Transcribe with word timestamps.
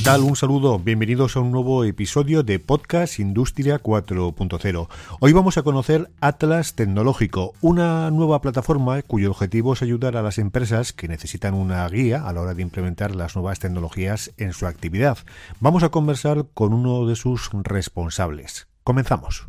¿Qué 0.00 0.04
tal? 0.04 0.22
Un 0.22 0.34
saludo. 0.34 0.78
Bienvenidos 0.78 1.36
a 1.36 1.40
un 1.40 1.52
nuevo 1.52 1.84
episodio 1.84 2.42
de 2.42 2.58
Podcast 2.58 3.20
Industria 3.20 3.82
4.0. 3.82 4.88
Hoy 5.20 5.32
vamos 5.34 5.58
a 5.58 5.62
conocer 5.62 6.10
Atlas 6.22 6.74
Tecnológico, 6.74 7.52
una 7.60 8.10
nueva 8.10 8.40
plataforma 8.40 9.02
cuyo 9.02 9.30
objetivo 9.30 9.74
es 9.74 9.82
ayudar 9.82 10.16
a 10.16 10.22
las 10.22 10.38
empresas 10.38 10.94
que 10.94 11.06
necesitan 11.06 11.52
una 11.52 11.86
guía 11.86 12.26
a 12.26 12.32
la 12.32 12.40
hora 12.40 12.54
de 12.54 12.62
implementar 12.62 13.14
las 13.14 13.36
nuevas 13.36 13.58
tecnologías 13.58 14.32
en 14.38 14.54
su 14.54 14.66
actividad. 14.66 15.18
Vamos 15.60 15.82
a 15.82 15.90
conversar 15.90 16.46
con 16.54 16.72
uno 16.72 17.04
de 17.04 17.14
sus 17.14 17.50
responsables. 17.52 18.68
Comenzamos. 18.82 19.48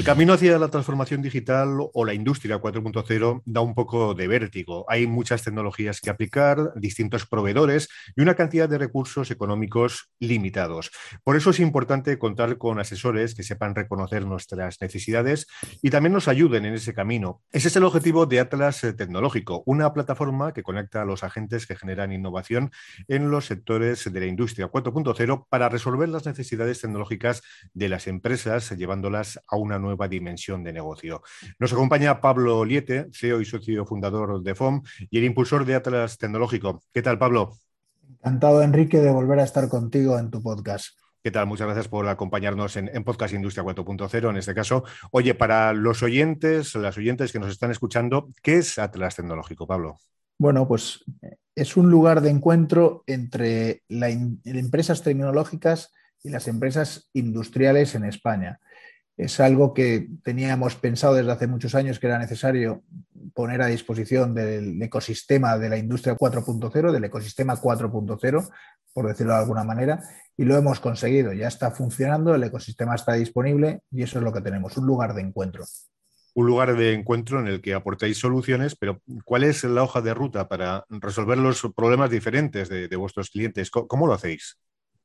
El 0.00 0.06
camino 0.06 0.32
hacia 0.32 0.58
la 0.58 0.68
transformación 0.68 1.20
digital 1.20 1.76
o 1.92 2.04
la 2.06 2.14
industria 2.14 2.58
4.0 2.58 3.42
da 3.44 3.60
un 3.60 3.74
poco 3.74 4.14
de 4.14 4.28
vértigo. 4.28 4.86
Hay 4.88 5.06
muchas 5.06 5.42
tecnologías 5.42 6.00
que 6.00 6.08
aplicar, 6.08 6.72
distintos 6.74 7.26
proveedores 7.26 7.90
y 8.16 8.22
una 8.22 8.34
cantidad 8.34 8.66
de 8.66 8.78
recursos 8.78 9.30
económicos 9.30 10.10
limitados. 10.18 10.90
Por 11.22 11.36
eso 11.36 11.50
es 11.50 11.60
importante 11.60 12.18
contar 12.18 12.56
con 12.56 12.80
asesores 12.80 13.34
que 13.34 13.42
sepan 13.42 13.74
reconocer 13.74 14.24
nuestras 14.24 14.80
necesidades 14.80 15.46
y 15.82 15.90
también 15.90 16.14
nos 16.14 16.28
ayuden 16.28 16.64
en 16.64 16.72
ese 16.72 16.94
camino. 16.94 17.42
Ese 17.52 17.68
es 17.68 17.76
el 17.76 17.84
objetivo 17.84 18.24
de 18.24 18.40
Atlas 18.40 18.80
Tecnológico, 18.96 19.62
una 19.66 19.92
plataforma 19.92 20.54
que 20.54 20.62
conecta 20.62 21.02
a 21.02 21.04
los 21.04 21.24
agentes 21.24 21.66
que 21.66 21.76
generan 21.76 22.10
innovación 22.10 22.70
en 23.06 23.30
los 23.30 23.44
sectores 23.44 24.10
de 24.10 24.18
la 24.18 24.24
industria 24.24 24.70
4.0 24.70 25.46
para 25.50 25.68
resolver 25.68 26.08
las 26.08 26.24
necesidades 26.24 26.80
tecnológicas 26.80 27.42
de 27.74 27.90
las 27.90 28.06
empresas, 28.06 28.70
llevándolas 28.70 29.38
a 29.46 29.56
una 29.56 29.78
nueva 29.78 29.89
dimensión 30.08 30.62
de 30.64 30.72
negocio. 30.72 31.22
Nos 31.58 31.72
acompaña 31.72 32.20
Pablo 32.20 32.64
Liete, 32.64 33.06
CEO 33.12 33.40
y 33.40 33.44
socio 33.44 33.86
fundador 33.86 34.42
de 34.42 34.54
FOM 34.54 34.82
y 35.10 35.18
el 35.18 35.24
impulsor 35.24 35.64
de 35.64 35.74
Atlas 35.74 36.18
Tecnológico. 36.18 36.82
¿Qué 36.92 37.02
tal, 37.02 37.18
Pablo? 37.18 37.56
Encantado, 38.08 38.62
Enrique, 38.62 39.00
de 39.00 39.10
volver 39.10 39.38
a 39.38 39.44
estar 39.44 39.68
contigo 39.68 40.18
en 40.18 40.30
tu 40.30 40.42
podcast. 40.42 40.98
¿Qué 41.22 41.30
tal? 41.30 41.46
Muchas 41.46 41.66
gracias 41.66 41.88
por 41.88 42.08
acompañarnos 42.08 42.76
en, 42.76 43.04
Podcast 43.04 43.34
Industria 43.34 43.62
4.0 43.62 44.30
en 44.30 44.36
este 44.38 44.54
caso. 44.54 44.84
Oye, 45.10 45.34
para 45.34 45.74
los 45.74 46.02
oyentes, 46.02 46.74
las 46.76 46.96
oyentes 46.96 47.30
que 47.30 47.38
nos 47.38 47.50
están 47.50 47.70
escuchando, 47.70 48.30
¿qué 48.42 48.56
es 48.56 48.78
Atlas 48.78 49.16
Tecnológico, 49.16 49.66
Pablo? 49.66 49.98
Bueno, 50.38 50.66
pues 50.66 51.04
es 51.54 51.76
un 51.76 51.90
lugar 51.90 52.22
de 52.22 52.30
encuentro 52.30 53.04
entre 53.06 53.82
las 53.88 54.12
empresas 54.44 55.02
tecnológicas 55.02 55.92
y 56.22 56.30
las 56.30 56.48
empresas 56.48 57.10
industriales 57.12 57.94
en 57.94 58.04
España 58.04 58.58
es 59.20 59.38
algo 59.38 59.74
que 59.74 60.08
teníamos 60.22 60.76
pensado 60.76 61.14
desde 61.14 61.32
hace 61.32 61.46
muchos 61.46 61.74
años 61.74 61.98
que 61.98 62.06
era 62.06 62.18
necesario 62.18 62.82
poner 63.34 63.60
a 63.60 63.66
disposición 63.66 64.34
del 64.34 64.80
ecosistema 64.82 65.58
de 65.58 65.68
la 65.68 65.76
industria 65.76 66.16
4.0, 66.16 66.90
del 66.90 67.04
ecosistema 67.04 67.54
4.0, 67.60 68.50
por 68.94 69.06
decirlo 69.06 69.34
de 69.34 69.38
alguna 69.38 69.62
manera, 69.62 70.00
y 70.36 70.44
lo 70.44 70.56
hemos 70.56 70.80
conseguido. 70.80 71.34
Ya 71.34 71.48
está 71.48 71.70
funcionando, 71.70 72.34
el 72.34 72.42
ecosistema 72.42 72.94
está 72.94 73.12
disponible 73.12 73.82
y 73.90 74.02
eso 74.02 74.18
es 74.18 74.24
lo 74.24 74.32
que 74.32 74.40
tenemos, 74.40 74.76
un 74.78 74.86
lugar 74.86 75.14
de 75.14 75.20
encuentro. 75.20 75.64
Un 76.32 76.46
lugar 76.46 76.74
de 76.74 76.94
encuentro 76.94 77.40
en 77.40 77.48
el 77.48 77.60
que 77.60 77.74
aportáis 77.74 78.18
soluciones, 78.18 78.74
pero 78.74 79.02
¿cuál 79.24 79.44
es 79.44 79.64
la 79.64 79.82
hoja 79.82 80.00
de 80.00 80.14
ruta 80.14 80.48
para 80.48 80.86
resolver 80.88 81.36
los 81.36 81.60
problemas 81.76 82.08
diferentes 82.08 82.70
de, 82.70 82.88
de 82.88 82.96
vuestros 82.96 83.28
clientes? 83.28 83.70
¿Cómo 83.70 84.06
lo 84.06 84.14
hacéis? 84.14 84.56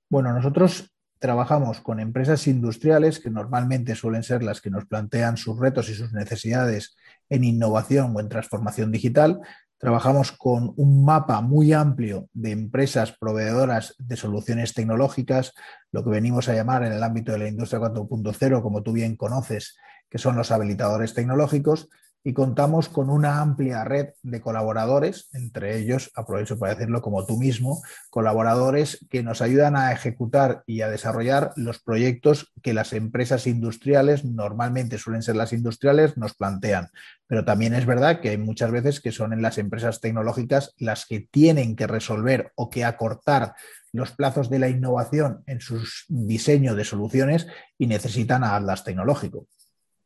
Bueno, 0.08 0.32
nosotros 0.32 0.95
trabajamos 1.20 1.82
con 1.82 2.00
empresas 2.00 2.48
industriales 2.48 3.20
que 3.20 3.30
normalmente 3.30 3.96
suelen 3.96 4.24
ser 4.24 4.44
las 4.44 4.62
que 4.62 4.70
nos 4.70 4.86
plantean 4.86 5.38
sus 5.38 5.58
retos 5.60 5.90
y 5.90 5.96
sus 5.96 6.14
necesidades 6.14 6.96
en 7.30 7.44
innovación 7.44 8.14
o 8.16 8.20
en 8.20 8.30
transformación 8.30 8.92
digital. 8.92 9.40
Trabajamos 9.78 10.32
con 10.32 10.74
un 10.78 11.06
mapa 11.06 11.42
muy 11.42 11.74
amplio 11.74 12.30
de 12.34 12.52
empresas 12.52 13.12
proveedoras 13.12 13.96
de 13.98 14.16
soluciones 14.16 14.74
tecnológicas, 14.74 15.54
lo 15.92 16.04
que 16.04 16.12
venimos 16.12 16.50
a 16.50 16.54
llamar 16.54 16.84
en 16.84 16.94
el 16.94 17.04
ámbito 17.04 17.32
de 17.32 17.40
la 17.40 17.48
industria 17.48 17.82
4.0, 17.82 18.62
como 18.62 18.84
tú 18.84 18.94
bien 18.94 19.16
conoces, 19.16 19.78
que 20.10 20.18
son 20.18 20.36
los 20.36 20.52
habilitadores 20.52 21.14
tecnológicos, 21.14 21.90
y 22.28 22.34
contamos 22.34 22.90
con 22.90 23.12
una 23.12 23.40
amplia 23.40 23.84
red 23.84 24.10
de 24.24 24.42
colaboradores, 24.42 25.30
entre 25.34 25.78
ellos, 25.78 26.12
aprovecho 26.16 26.58
para 26.58 26.74
decirlo 26.74 27.04
como 27.04 27.24
tú 27.28 27.38
mismo, 27.38 27.84
colaboradores 28.10 29.06
que 29.12 29.22
nos 29.22 29.44
ayudan 29.44 29.76
a 29.76 29.92
ejecutar 29.92 30.64
y 30.66 30.82
a 30.82 30.90
desarrollar 30.90 31.54
los 31.56 31.78
proyectos 31.78 32.52
que 32.64 32.74
las 32.74 32.94
empresas 32.94 33.46
industriales, 33.46 34.26
normalmente 34.26 34.98
suelen 34.98 35.22
ser 35.22 35.36
las 35.36 35.54
industriales, 35.54 36.18
nos 36.18 36.34
plantean. 36.34 36.90
Pero 37.28 37.46
también 37.46 37.76
es 37.76 37.86
verdad 37.86 38.22
que 38.22 38.30
hay 38.30 38.40
muchas 38.40 38.72
veces 38.72 39.02
que 39.02 39.12
son 39.12 39.32
en 39.32 39.44
las 39.44 39.60
empresas 39.60 40.02
tecnológicas 40.02 40.74
las 40.80 41.06
que 41.06 41.20
tienen 41.20 41.76
que 41.76 41.86
resolver 41.86 42.52
o 42.56 42.72
que 42.72 42.86
acortar 42.86 43.54
los 43.94 44.12
plazos 44.14 44.50
de 44.50 44.58
la 44.58 44.68
innovación 44.68 45.44
en 45.46 45.62
su 45.62 45.80
diseño 46.08 46.74
de 46.74 46.86
soluciones 46.86 47.46
y 47.78 47.86
necesitan 47.86 48.44
a 48.44 48.56
Atlas 48.56 48.84
Tecnológico. 48.84 49.48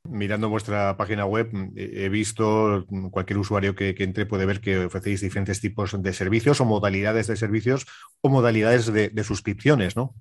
Mirando 0.10 0.50
vuestra 0.50 0.98
página 0.98 1.26
web, 1.26 1.52
he 1.76 2.10
visto, 2.10 2.86
cualquier 3.12 3.38
usuario 3.40 3.76
que, 3.76 3.96
entre 4.00 4.26
puede 4.26 4.46
ver 4.46 4.60
que 4.60 4.86
ofrecéis 4.86 5.22
diferentes 5.22 5.62
tipos 5.62 6.02
de 6.02 6.14
servicios 6.14 6.60
o 6.62 6.66
modalidades 6.66 7.28
de 7.28 7.36
servicios 7.36 7.86
o 8.22 8.30
modalidades 8.30 8.92
de, 8.92 9.24
suscripciones, 9.24 9.96
¿no? 9.96 10.16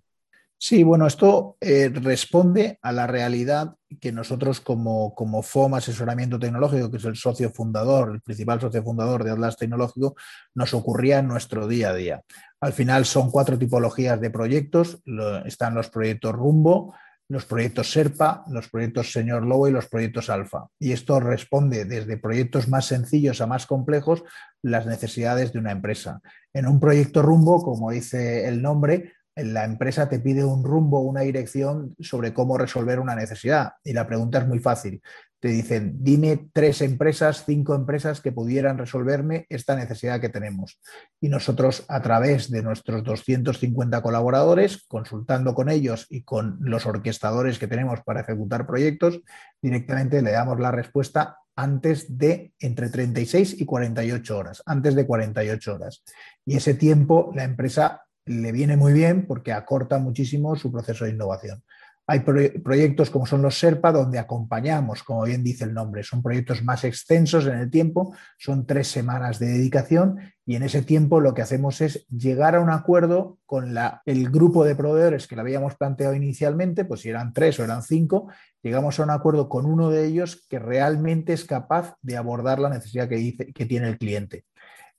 Sí, 0.61 0.83
bueno, 0.83 1.07
esto 1.07 1.57
eh, 1.61 1.89
responde 1.89 2.79
a 2.83 2.91
la 2.91 3.07
realidad 3.07 3.77
que 4.01 4.11
nosotros 4.11 4.61
como, 4.61 5.15
como 5.15 5.43
FOM 5.43 5.75
Asesoramiento 5.75 6.39
Tecnológico, 6.39 6.91
que 6.91 6.97
es 6.97 7.05
el 7.05 7.15
socio 7.15 7.51
fundador, 7.51 8.11
el 8.13 8.21
principal 8.21 8.61
socio 8.61 8.83
fundador 8.83 9.23
de 9.23 9.31
Atlas 9.31 9.57
Tecnológico, 9.57 10.17
nos 10.55 10.75
ocurría 10.75 11.21
en 11.21 11.29
nuestro 11.29 11.69
día 11.69 11.91
a 11.91 11.95
día. 11.95 12.23
Al 12.61 12.73
final 12.73 13.05
son 13.05 13.31
cuatro 13.31 13.57
tipologías 13.57 14.21
de 14.21 14.31
proyectos. 14.31 15.01
están 15.45 15.75
los 15.75 15.91
proyectos 15.91 16.33
Rumbo, 16.33 16.93
los 17.29 17.45
proyectos 17.45 17.91
SERPA, 17.93 18.45
los 18.51 18.69
proyectos 18.69 19.13
Señor 19.13 19.45
Lobo 19.45 19.69
y 19.69 19.73
los 19.73 19.87
proyectos 19.87 20.31
Alfa. 20.31 20.67
Y 20.79 20.93
esto 20.93 21.21
responde 21.21 21.85
desde 21.85 22.17
proyectos 22.17 22.69
más 22.69 22.87
sencillos 22.87 23.41
a 23.41 23.47
más 23.47 23.67
complejos 23.67 24.25
las 24.63 24.87
necesidades 24.87 25.53
de 25.53 25.59
una 25.59 25.73
empresa. 25.73 26.21
En 26.55 26.67
un 26.67 26.81
proyecto 26.81 27.21
rumbo, 27.21 27.63
como 27.63 27.91
dice 27.91 28.49
el 28.49 28.63
nombre, 28.63 29.13
la 29.37 29.65
empresa 29.65 30.09
te 30.09 30.19
pide 30.19 30.45
un 30.45 30.65
rumbo, 30.65 31.01
una 31.01 31.21
dirección 31.21 31.95
sobre 32.01 32.33
cómo 32.33 32.59
resolver 32.59 32.99
una 32.99 33.15
necesidad. 33.15 33.73
Y 33.85 33.93
la 33.93 34.07
pregunta 34.07 34.39
es 34.39 34.49
muy 34.49 34.59
fácil 34.59 35.01
te 35.41 35.49
dicen, 35.49 35.97
dime 36.01 36.49
tres 36.53 36.83
empresas, 36.83 37.45
cinco 37.47 37.75
empresas 37.75 38.21
que 38.21 38.33
pudieran 38.33 38.77
resolverme 38.77 39.47
esta 39.49 39.77
necesidad 39.77 40.21
que 40.21 40.29
tenemos. 40.29 40.81
Y 41.21 41.29
nosotros, 41.29 41.85
a 41.89 42.03
través 42.03 42.51
de 42.51 42.63
nuestros 42.63 43.05
250 43.05 44.03
colaboradores, 44.03 44.85
consultando 44.89 45.55
con 45.55 45.69
ellos 45.69 46.07
y 46.11 46.23
con 46.23 46.59
los 46.61 46.87
orquestadores 46.87 47.59
que 47.59 47.69
tenemos 47.69 48.01
para 48.03 48.23
ejecutar 48.23 48.67
proyectos, 48.67 49.21
directamente 49.63 50.23
le 50.23 50.33
damos 50.33 50.59
la 50.59 50.73
respuesta 50.73 51.39
antes 51.55 52.19
de 52.19 52.53
entre 52.61 52.89
36 52.89 53.61
y 53.61 53.65
48 53.65 54.39
horas, 54.39 54.63
antes 54.67 54.95
de 54.95 55.07
48 55.07 55.75
horas. 55.75 56.05
Y 56.45 56.57
ese 56.57 56.75
tiempo 56.75 57.33
la 57.35 57.45
empresa 57.45 58.03
le 58.27 58.53
viene 58.53 58.77
muy 58.77 58.93
bien 58.93 59.27
porque 59.27 59.53
acorta 59.53 59.99
muchísimo 59.99 60.55
su 60.57 60.71
proceso 60.71 61.05
de 61.05 61.13
innovación. 61.13 61.63
Hay 62.11 62.21
proyectos 62.21 63.11
como 63.11 63.27
son 63.27 63.43
los 63.43 63.59
SERPA, 63.59 63.93
donde 63.93 64.19
acompañamos, 64.19 65.03
como 65.03 65.25
bien 65.25 65.45
dice 65.45 65.65
el 65.65 65.75
nombre, 65.75 66.03
son 66.03 66.23
proyectos 66.23 66.65
más 66.65 66.83
extensos 66.85 67.47
en 67.47 67.59
el 67.59 67.71
tiempo, 67.71 68.15
son 68.39 68.65
tres 68.67 68.89
semanas 68.89 69.39
de 69.39 69.49
dedicación 69.49 70.19
y 70.47 70.57
en 70.57 70.63
ese 70.63 70.81
tiempo 70.81 71.21
lo 71.21 71.35
que 71.35 71.43
hacemos 71.43 71.83
es 71.83 72.07
llegar 72.09 72.55
a 72.55 72.61
un 72.61 72.71
acuerdo 72.71 73.37
con 73.45 73.77
el 74.07 74.31
grupo 74.31 74.65
de 74.65 74.75
proveedores 74.75 75.27
que 75.27 75.37
lo 75.37 75.43
habíamos 75.43 75.75
planteado 75.77 76.15
inicialmente, 76.15 76.87
pues 76.87 77.03
si 77.03 77.11
eran 77.11 77.35
tres 77.35 77.61
o 77.61 77.65
eran 77.65 77.83
cinco, 77.83 78.29
llegamos 78.63 78.99
a 78.99 79.03
un 79.03 79.11
acuerdo 79.11 79.51
con 79.51 79.67
uno 79.67 79.91
de 79.91 80.07
ellos 80.07 80.47
que 80.49 80.59
realmente 80.59 81.35
es 81.35 81.45
capaz 81.45 81.95
de 82.01 82.17
abordar 82.17 82.59
la 82.59 82.71
necesidad 82.71 83.07
que, 83.07 83.37
que 83.37 83.67
tiene 83.67 83.87
el 83.87 83.99
cliente. 83.99 84.47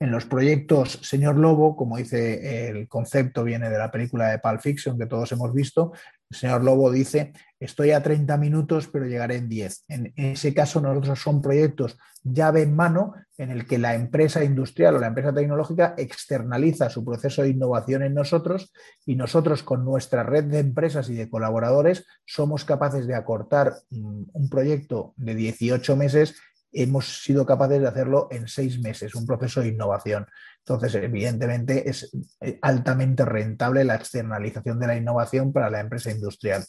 En 0.01 0.11
los 0.11 0.25
proyectos 0.25 0.99
Señor 1.01 1.37
Lobo, 1.37 1.75
como 1.75 1.97
dice 1.97 2.69
el 2.69 2.87
concepto, 2.87 3.43
viene 3.43 3.69
de 3.69 3.77
la 3.77 3.91
película 3.91 4.29
de 4.29 4.39
Pulp 4.39 4.61
Fiction 4.61 4.97
que 4.97 5.07
todos 5.07 5.29
hemos 5.33 5.51
visto, 5.53 5.91
el 6.29 6.37
señor 6.37 6.63
Lobo 6.63 6.91
dice, 6.91 7.33
estoy 7.59 7.91
a 7.91 8.03
30 8.03 8.37
minutos, 8.37 8.87
pero 8.87 9.05
llegaré 9.05 9.37
en 9.37 9.49
10. 9.49 9.85
En 9.87 10.13
ese 10.15 10.53
caso, 10.53 10.79
nosotros 10.79 11.19
son 11.19 11.41
proyectos 11.41 11.97
llave 12.23 12.61
en 12.61 12.75
mano 12.75 13.15
en 13.37 13.49
el 13.49 13.65
que 13.65 13.77
la 13.77 13.95
empresa 13.95 14.43
industrial 14.43 14.95
o 14.95 14.99
la 14.99 15.07
empresa 15.07 15.33
tecnológica 15.33 15.95
externaliza 15.97 16.89
su 16.89 17.03
proceso 17.03 17.41
de 17.41 17.49
innovación 17.49 18.03
en 18.03 18.13
nosotros 18.13 18.73
y 19.05 19.15
nosotros 19.15 19.63
con 19.63 19.85
nuestra 19.85 20.23
red 20.23 20.43
de 20.45 20.59
empresas 20.59 21.09
y 21.09 21.15
de 21.15 21.29
colaboradores 21.29 22.05
somos 22.25 22.65
capaces 22.65 23.07
de 23.07 23.15
acortar 23.15 23.73
mm, 23.89 24.23
un 24.33 24.49
proyecto 24.49 25.13
de 25.15 25.35
18 25.35 25.95
meses 25.95 26.35
hemos 26.71 27.23
sido 27.23 27.45
capaces 27.45 27.81
de 27.81 27.87
hacerlo 27.87 28.27
en 28.31 28.47
seis 28.47 28.79
meses, 28.79 29.15
un 29.15 29.25
proceso 29.25 29.61
de 29.61 29.69
innovación. 29.69 30.27
Entonces, 30.69 31.01
evidentemente, 31.01 31.89
es 31.89 32.15
eh, 32.41 32.59
altamente 32.61 33.25
rentable 33.25 33.83
la 33.83 33.95
externalización 33.95 34.79
de 34.79 34.85
la 34.85 34.95
innovación 34.95 35.51
para 35.51 35.71
la 35.71 35.79
empresa 35.79 36.11
industrial. 36.11 36.63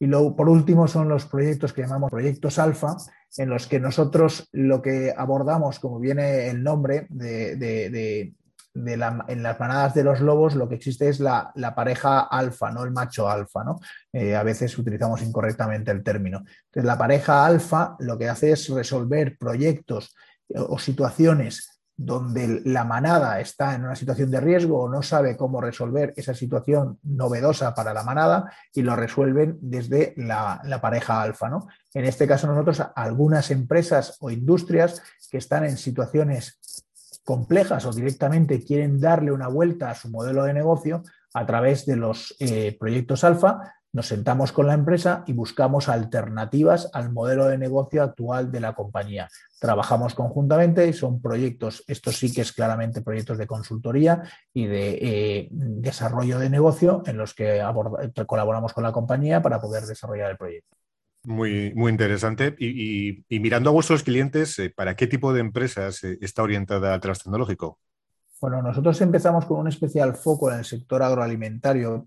Y 0.00 0.06
luego, 0.06 0.34
por 0.34 0.48
último, 0.48 0.88
son 0.88 1.08
los 1.08 1.26
proyectos 1.26 1.72
que 1.72 1.82
llamamos 1.82 2.10
proyectos 2.10 2.58
alfa, 2.58 2.96
en 3.36 3.48
los 3.48 3.68
que 3.68 3.78
nosotros 3.78 4.48
lo 4.50 4.82
que 4.82 5.14
abordamos, 5.16 5.78
como 5.78 6.00
viene 6.00 6.48
el 6.48 6.64
nombre 6.64 7.06
de, 7.10 8.34
en 8.74 9.42
las 9.44 9.60
manadas 9.60 9.94
de 9.94 10.02
los 10.02 10.20
lobos 10.20 10.56
lo 10.56 10.68
que 10.68 10.74
existe 10.74 11.08
es 11.08 11.20
la, 11.20 11.52
pareja 11.76 12.22
alfa, 12.22 12.72
no 12.72 12.82
el 12.82 12.90
macho 12.90 13.28
alfa. 13.30 13.62
¿no? 13.62 13.78
Eh, 14.12 14.34
a 14.34 14.42
veces 14.42 14.76
utilizamos 14.76 15.22
incorrectamente 15.22 15.92
el 15.92 16.02
término. 16.02 16.38
Entonces, 16.38 16.84
la 16.84 16.98
pareja 16.98 17.46
alfa 17.46 17.94
lo 18.00 18.18
que 18.18 18.28
hace 18.28 18.50
es 18.50 18.68
resolver 18.68 19.38
proyectos 19.38 20.12
o 20.48 20.76
situaciones 20.76 21.73
donde 21.96 22.62
la 22.64 22.84
manada 22.84 23.40
está 23.40 23.74
en 23.74 23.84
una 23.84 23.94
situación 23.94 24.30
de 24.30 24.40
riesgo 24.40 24.80
o 24.80 24.88
no 24.88 25.02
sabe 25.02 25.36
cómo 25.36 25.60
resolver 25.60 26.12
esa 26.16 26.34
situación 26.34 26.98
novedosa 27.04 27.74
para 27.74 27.94
la 27.94 28.02
manada 28.02 28.52
y 28.72 28.82
lo 28.82 28.96
resuelven 28.96 29.58
desde 29.60 30.12
la, 30.16 30.60
pareja 30.82 31.22
alfa. 31.22 31.48
¿no? 31.48 31.68
En 31.92 32.04
este 32.04 32.26
caso 32.26 32.46
nosotros, 32.46 32.82
algunas 32.96 33.50
empresas 33.50 34.16
o 34.20 34.30
industrias 34.30 35.02
que 35.30 35.38
están 35.38 35.64
en 35.64 35.76
situaciones 35.76 36.58
complejas 37.24 37.86
o 37.86 37.92
directamente 37.92 38.62
quieren 38.62 39.00
darle 39.00 39.32
una 39.32 39.48
vuelta 39.48 39.90
a 39.90 39.94
su 39.94 40.10
modelo 40.10 40.44
de 40.44 40.52
negocio 40.52 41.02
a 41.32 41.46
través 41.46 41.86
de 41.86 41.96
los 41.96 42.36
eh, 42.38 42.76
proyectos 42.78 43.24
alfa, 43.24 43.73
nos 43.94 44.08
sentamos 44.08 44.50
con 44.50 44.66
la 44.66 44.74
empresa 44.74 45.22
y 45.26 45.32
buscamos 45.32 45.88
alternativas 45.88 46.90
al 46.92 47.12
modelo 47.12 47.46
de 47.46 47.56
negocio 47.56 48.02
actual 48.02 48.50
de 48.50 48.58
la 48.60 48.74
compañía. 48.74 49.28
Trabajamos 49.60 50.14
conjuntamente 50.14 50.86
y 50.88 50.92
son 50.92 51.22
proyectos, 51.22 51.84
esto 51.86 52.10
sí 52.10 52.34
que 52.34 52.40
es 52.40 52.52
claramente 52.52 53.02
proyectos 53.02 53.38
de 53.38 53.46
consultoría 53.46 54.24
y 54.52 54.66
de 54.66 54.98
eh, 55.00 55.48
desarrollo 55.50 56.40
de 56.40 56.50
negocio 56.50 57.04
en 57.06 57.16
los 57.16 57.34
que 57.34 57.62
colaboramos 58.26 58.72
con 58.72 58.82
la 58.82 58.90
compañía 58.90 59.40
para 59.40 59.60
poder 59.60 59.84
desarrollar 59.84 60.32
el 60.32 60.36
proyecto. 60.38 60.76
Muy, 61.22 61.72
muy 61.74 61.92
interesante. 61.92 62.54
Y, 62.58 63.24
mirando 63.30 63.70
a 63.70 63.72
vuestros 63.72 64.02
clientes, 64.02 64.58
eh, 64.58 64.70
¿para 64.74 64.96
qué 64.96 65.06
tipo 65.06 65.32
de 65.32 65.40
empresas 65.40 66.02
está 66.02 66.42
orientada 66.42 66.98
tras 66.98 67.22
tecnológico? 67.22 67.78
Bueno, 68.44 68.60
nosotros 68.60 69.00
empezamos 69.00 69.46
con 69.46 69.60
un 69.60 69.68
especial 69.68 70.14
foco 70.14 70.52
en 70.52 70.58
el 70.58 70.66
sector 70.66 71.02
agroalimentario 71.02 72.04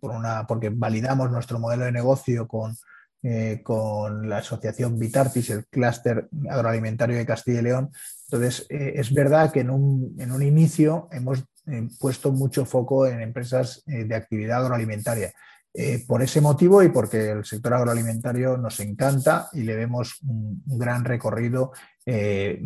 porque 0.47 0.69
validamos 0.69 1.31
nuestro 1.31 1.57
modelo 1.57 1.85
de 1.85 1.91
negocio 1.91 2.47
con, 2.47 2.75
eh, 3.23 3.61
con 3.63 4.29
la 4.29 4.37
asociación 4.37 4.99
Vitartis, 4.99 5.49
el 5.49 5.65
clúster 5.65 6.29
agroalimentario 6.47 7.17
de 7.17 7.25
Castilla 7.25 7.61
y 7.61 7.63
León. 7.63 7.89
Entonces, 8.25 8.67
es 8.69 9.11
verdad 9.15 9.51
que 9.51 9.61
en 9.61 9.71
un, 9.71 10.15
un 10.15 10.43
inicio 10.43 11.09
hemos 11.11 11.43
puesto 11.99 12.31
mucho 12.31 12.65
foco 12.65 13.07
en 13.07 13.19
empresas 13.19 13.81
de 13.87 14.13
actividad 14.13 14.61
agroalimentaria. 14.61 15.33
Eh, 15.73 16.03
por 16.07 16.23
ese 16.23 16.41
motivo 16.41 16.81
y 16.81 16.89
porque 16.89 17.29
el 17.29 17.45
sector 17.45 17.73
agroalimentario 17.73 18.57
nos 18.57 18.79
encanta 18.79 19.47
y 19.53 19.61
le 19.61 19.75
vemos 19.75 20.15
un, 20.23 20.63
gran 20.65 21.05
recorrido 21.05 21.71
eh, 22.05 22.59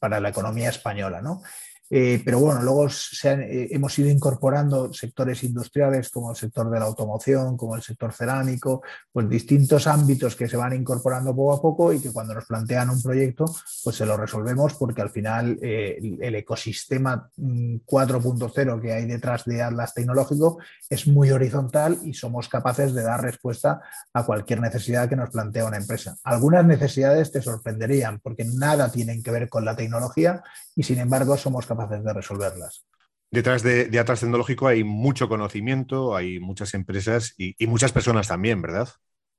para 0.00 0.20
la 0.20 0.30
economía 0.30 0.70
española. 0.70 1.20
¿no? 1.20 1.42
Eh, 1.88 2.20
pero 2.24 2.40
bueno, 2.40 2.62
luego 2.62 2.86
eh, 2.86 3.68
hemos 3.70 3.96
ido 3.98 4.10
incorporando 4.10 4.92
sectores 4.92 5.44
industriales 5.44 6.10
como 6.10 6.30
el 6.30 6.36
sector 6.36 6.68
de 6.68 6.80
la 6.80 6.86
automoción, 6.86 7.56
como 7.56 7.76
el 7.76 7.82
sector 7.82 8.12
cerámico, 8.12 8.82
pues 9.12 9.28
distintos 9.28 9.86
ámbitos 9.86 10.34
que 10.34 10.48
se 10.48 10.56
van 10.56 10.72
incorporando 10.72 11.34
poco 11.34 11.52
a 11.52 11.62
poco 11.62 11.92
y 11.92 12.00
que 12.00 12.12
cuando 12.12 12.34
nos 12.34 12.46
plantean 12.46 12.90
un 12.90 13.00
proyecto, 13.00 13.44
pues 13.84 13.96
se 13.96 14.04
lo 14.04 14.16
resolvemos 14.16 14.74
porque 14.74 15.02
al 15.02 15.10
final 15.10 15.58
eh, 15.62 15.98
el, 16.20 16.34
ecosistema 16.34 17.30
4.0 17.36 18.76
mm, 18.76 18.80
que 18.80 18.92
hay 18.92 19.06
detrás 19.06 19.44
de 19.44 19.62
Atlas 19.62 19.94
Tecnológico 19.94 20.58
es 20.90 21.06
muy 21.06 21.30
horizontal 21.30 21.98
y 22.02 22.14
somos 22.14 22.48
capaces 22.48 22.94
de 22.94 23.02
dar 23.02 23.22
respuesta 23.22 23.80
a 24.12 24.24
cualquier 24.24 24.60
necesidad 24.60 25.08
que 25.08 25.16
nos 25.16 25.30
plantea 25.30 25.64
una 25.64 25.76
empresa. 25.76 26.16
Algunas 26.24 26.64
necesidades 26.66 27.30
te 27.30 27.40
sorprenderían 27.40 28.18
porque 28.20 28.44
nada 28.44 28.90
tienen 28.90 29.22
que 29.22 29.30
ver 29.30 29.48
con 29.48 29.64
la 29.64 29.76
tecnología 29.76 30.42
y 30.74 30.82
sin 30.82 30.98
embargo 30.98 31.36
somos 31.36 31.64
capaces 31.64 31.75
capaces 31.76 32.04
de 32.04 32.12
resolverlas. 32.12 32.86
Detrás 33.30 33.62
de, 33.62 33.86
de 33.86 33.98
Atlas 33.98 34.20
Tecnológico 34.20 34.68
hay 34.68 34.84
mucho 34.84 35.28
conocimiento, 35.28 36.14
hay 36.16 36.38
muchas 36.38 36.74
empresas 36.74 37.34
y, 37.36 37.54
muchas 37.66 37.92
personas 37.92 38.28
también, 38.28 38.62
¿verdad? 38.62 38.88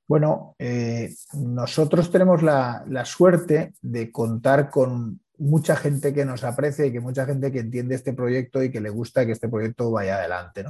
Bueno, 0.06 0.54
eh, 0.58 1.14
nosotros 1.34 2.10
tenemos 2.10 2.42
la, 2.42 2.84
suerte 3.04 3.74
de 3.82 4.10
contar 4.10 4.70
con 4.70 5.20
mucha 5.36 5.76
gente 5.76 6.14
que 6.14 6.24
nos 6.24 6.44
aprecia 6.44 6.86
y 6.86 6.92
que 6.92 7.00
mucha 7.00 7.26
gente 7.26 7.52
que 7.52 7.60
entiende 7.60 7.94
este 7.94 8.14
proyecto 8.14 8.62
y 8.62 8.70
que 8.70 8.80
le 8.80 8.88
gusta 8.88 9.24
que 9.26 9.32
este 9.32 9.48
proyecto 9.48 9.90
vaya 9.90 10.16
adelante. 10.16 10.64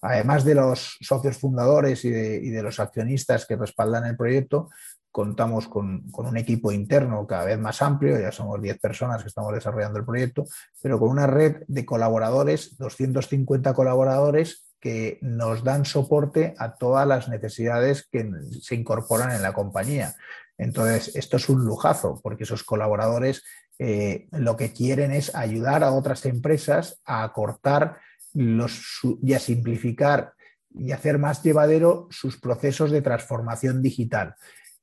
Además 0.00 0.44
de 0.44 0.54
los 0.54 0.96
socios 1.00 1.36
fundadores 1.36 2.04
y 2.04 2.10
de, 2.10 2.62
los 2.62 2.80
accionistas 2.80 3.46
que 3.46 3.56
respaldan 3.56 4.06
el 4.06 4.16
proyecto, 4.16 4.70
contamos 5.18 5.66
con, 5.66 6.04
un 6.12 6.36
equipo 6.36 6.70
interno 6.70 7.26
cada 7.26 7.46
vez 7.46 7.58
más 7.58 7.82
amplio, 7.82 8.20
ya 8.20 8.30
somos 8.30 8.62
10 8.62 8.78
personas 8.78 9.20
que 9.20 9.26
estamos 9.26 9.52
desarrollando 9.52 9.98
el 9.98 10.04
proyecto, 10.04 10.44
pero 10.80 11.00
con 11.00 11.08
una 11.08 11.26
red 11.26 11.64
de 11.66 11.84
colaboradores, 11.84 12.78
250 12.78 13.74
colaboradores 13.74 14.68
que 14.78 15.18
nos 15.20 15.64
dan 15.64 15.84
soporte 15.84 16.54
a 16.56 16.76
todas 16.76 17.04
las 17.04 17.28
necesidades 17.28 18.06
que 18.12 18.30
se 18.62 18.76
incorporan 18.76 19.32
en 19.32 19.42
la 19.42 19.52
compañía. 19.52 20.14
Entonces, 20.56 21.16
esto 21.16 21.36
es 21.38 21.48
un 21.48 21.64
lujazo, 21.64 22.20
porque 22.22 22.44
esos 22.44 22.62
colaboradores 22.62 23.42
eh, 23.80 24.28
lo 24.30 24.56
que 24.56 24.72
quieren 24.72 25.10
es 25.10 25.34
ayudar 25.34 25.82
a 25.82 25.90
otras 25.90 26.26
empresas 26.26 27.00
a 27.04 27.24
acortar 27.24 27.98
los, 28.34 29.00
y 29.20 29.34
a 29.34 29.40
simplificar 29.40 30.34
y 30.70 30.92
hacer 30.92 31.18
más 31.18 31.42
llevadero 31.42 32.06
sus 32.08 32.38
procesos 32.38 32.92
de 32.92 33.02
transformación 33.02 33.82
digital 33.82 34.36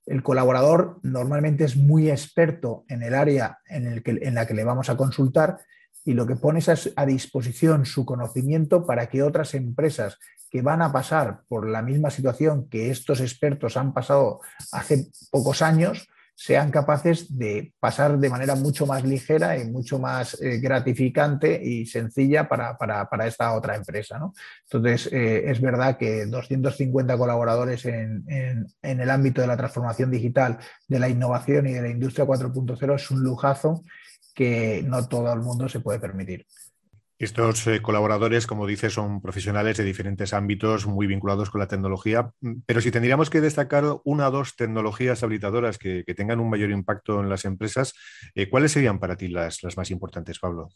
el 0.06 0.22
colaborador 0.24 1.00
normalmente 1.04 1.64
es 1.64 1.76
muy 1.76 2.10
experto 2.10 2.86
en 2.88 3.04
el 3.04 3.16
área 3.16 3.60
en, 3.68 4.04
la 4.36 4.46
que 4.46 4.54
le 4.54 4.64
vamos 4.64 4.90
a 4.90 4.98
consultar 4.98 5.60
y 6.04 6.14
lo 6.14 6.28
que 6.28 6.36
pone 6.36 6.60
es 6.60 6.94
a 6.96 7.06
disposición 7.06 7.86
su 7.86 8.06
conocimiento 8.06 8.86
para 8.86 9.08
que 9.08 9.24
otras 9.24 9.56
empresas 9.56 10.20
que 10.52 10.62
van 10.62 10.82
a 10.82 10.92
pasar 10.92 11.42
por 11.48 11.68
la 11.68 11.82
misma 11.82 12.12
situación 12.12 12.70
que 12.70 12.92
estos 12.92 13.20
expertos 13.20 13.78
han 13.78 13.94
pasado 13.94 14.42
hace 14.72 15.08
pocos 15.32 15.64
años, 15.64 16.08
sean 16.36 16.70
capaces 16.70 17.38
de 17.38 17.74
pasar 17.80 18.20
de 18.20 18.30
manera 18.30 18.56
mucho 18.56 18.86
más 18.86 19.06
ligera 19.06 19.58
y 19.58 19.72
mucho 19.72 20.00
más 20.00 20.40
eh, 20.42 20.60
gratificante 20.60 21.62
y 21.64 21.86
sencilla 21.86 22.48
para, 22.50 22.78
esta 23.26 23.54
otra 23.54 23.76
empresa. 23.76 24.20
Entonces, 24.64 25.10
eh, 25.14 25.50
es 25.50 25.62
verdad 25.62 25.98
que 25.98 26.26
250 26.26 27.18
colaboradores 27.18 27.86
en, 27.86 28.26
en, 28.28 29.00
el 29.00 29.10
ámbito 29.10 29.40
de 29.42 29.48
la 29.48 29.56
transformación 29.56 30.12
digital, 30.12 30.60
de 30.88 31.00
la 31.00 31.08
innovación 31.08 31.68
y 31.68 31.74
de 31.74 31.82
la 31.82 31.90
industria 31.90 32.26
4.0 32.26 32.96
es 32.96 33.12
un 33.12 33.24
lujazo 33.24 33.84
que 34.34 34.84
no 34.86 35.08
todo 35.08 35.32
el 35.32 35.40
mundo 35.40 35.70
se 35.70 35.80
puede 35.80 36.00
permitir. 36.00 36.46
Estos 37.18 37.66
eh, 37.68 37.82
colaboradores, 37.82 38.46
como 38.46 38.68
dices, 38.68 38.94
son 38.94 39.22
profesionales 39.22 39.78
de 39.78 39.86
diferentes 39.86 40.34
ámbitos 40.34 40.86
muy 40.86 41.08
vinculados 41.08 41.50
con 41.50 41.62
la 41.62 41.68
tecnología, 41.68 42.32
mm, 42.42 42.56
pero 42.66 42.82
si 42.82 42.92
tendríamos 42.92 43.30
que 43.30 43.40
destacar 43.40 43.86
una 44.04 44.28
o 44.28 44.32
dos 44.32 44.58
tecnologías 44.58 45.24
habilitadoras 45.24 45.78
que, 45.78 46.04
tengan 46.16 46.42
un 46.42 46.50
mayor 46.50 46.72
impacto 46.72 47.22
en 47.22 47.30
las 47.30 47.46
empresas, 47.46 47.94
eh, 48.36 48.50
¿cuáles 48.50 48.74
serían 48.74 49.00
para 49.00 49.16
ti 49.16 49.30
las, 49.30 49.60
más 49.78 49.92
importantes, 49.92 50.40
Pablo? 50.40 50.70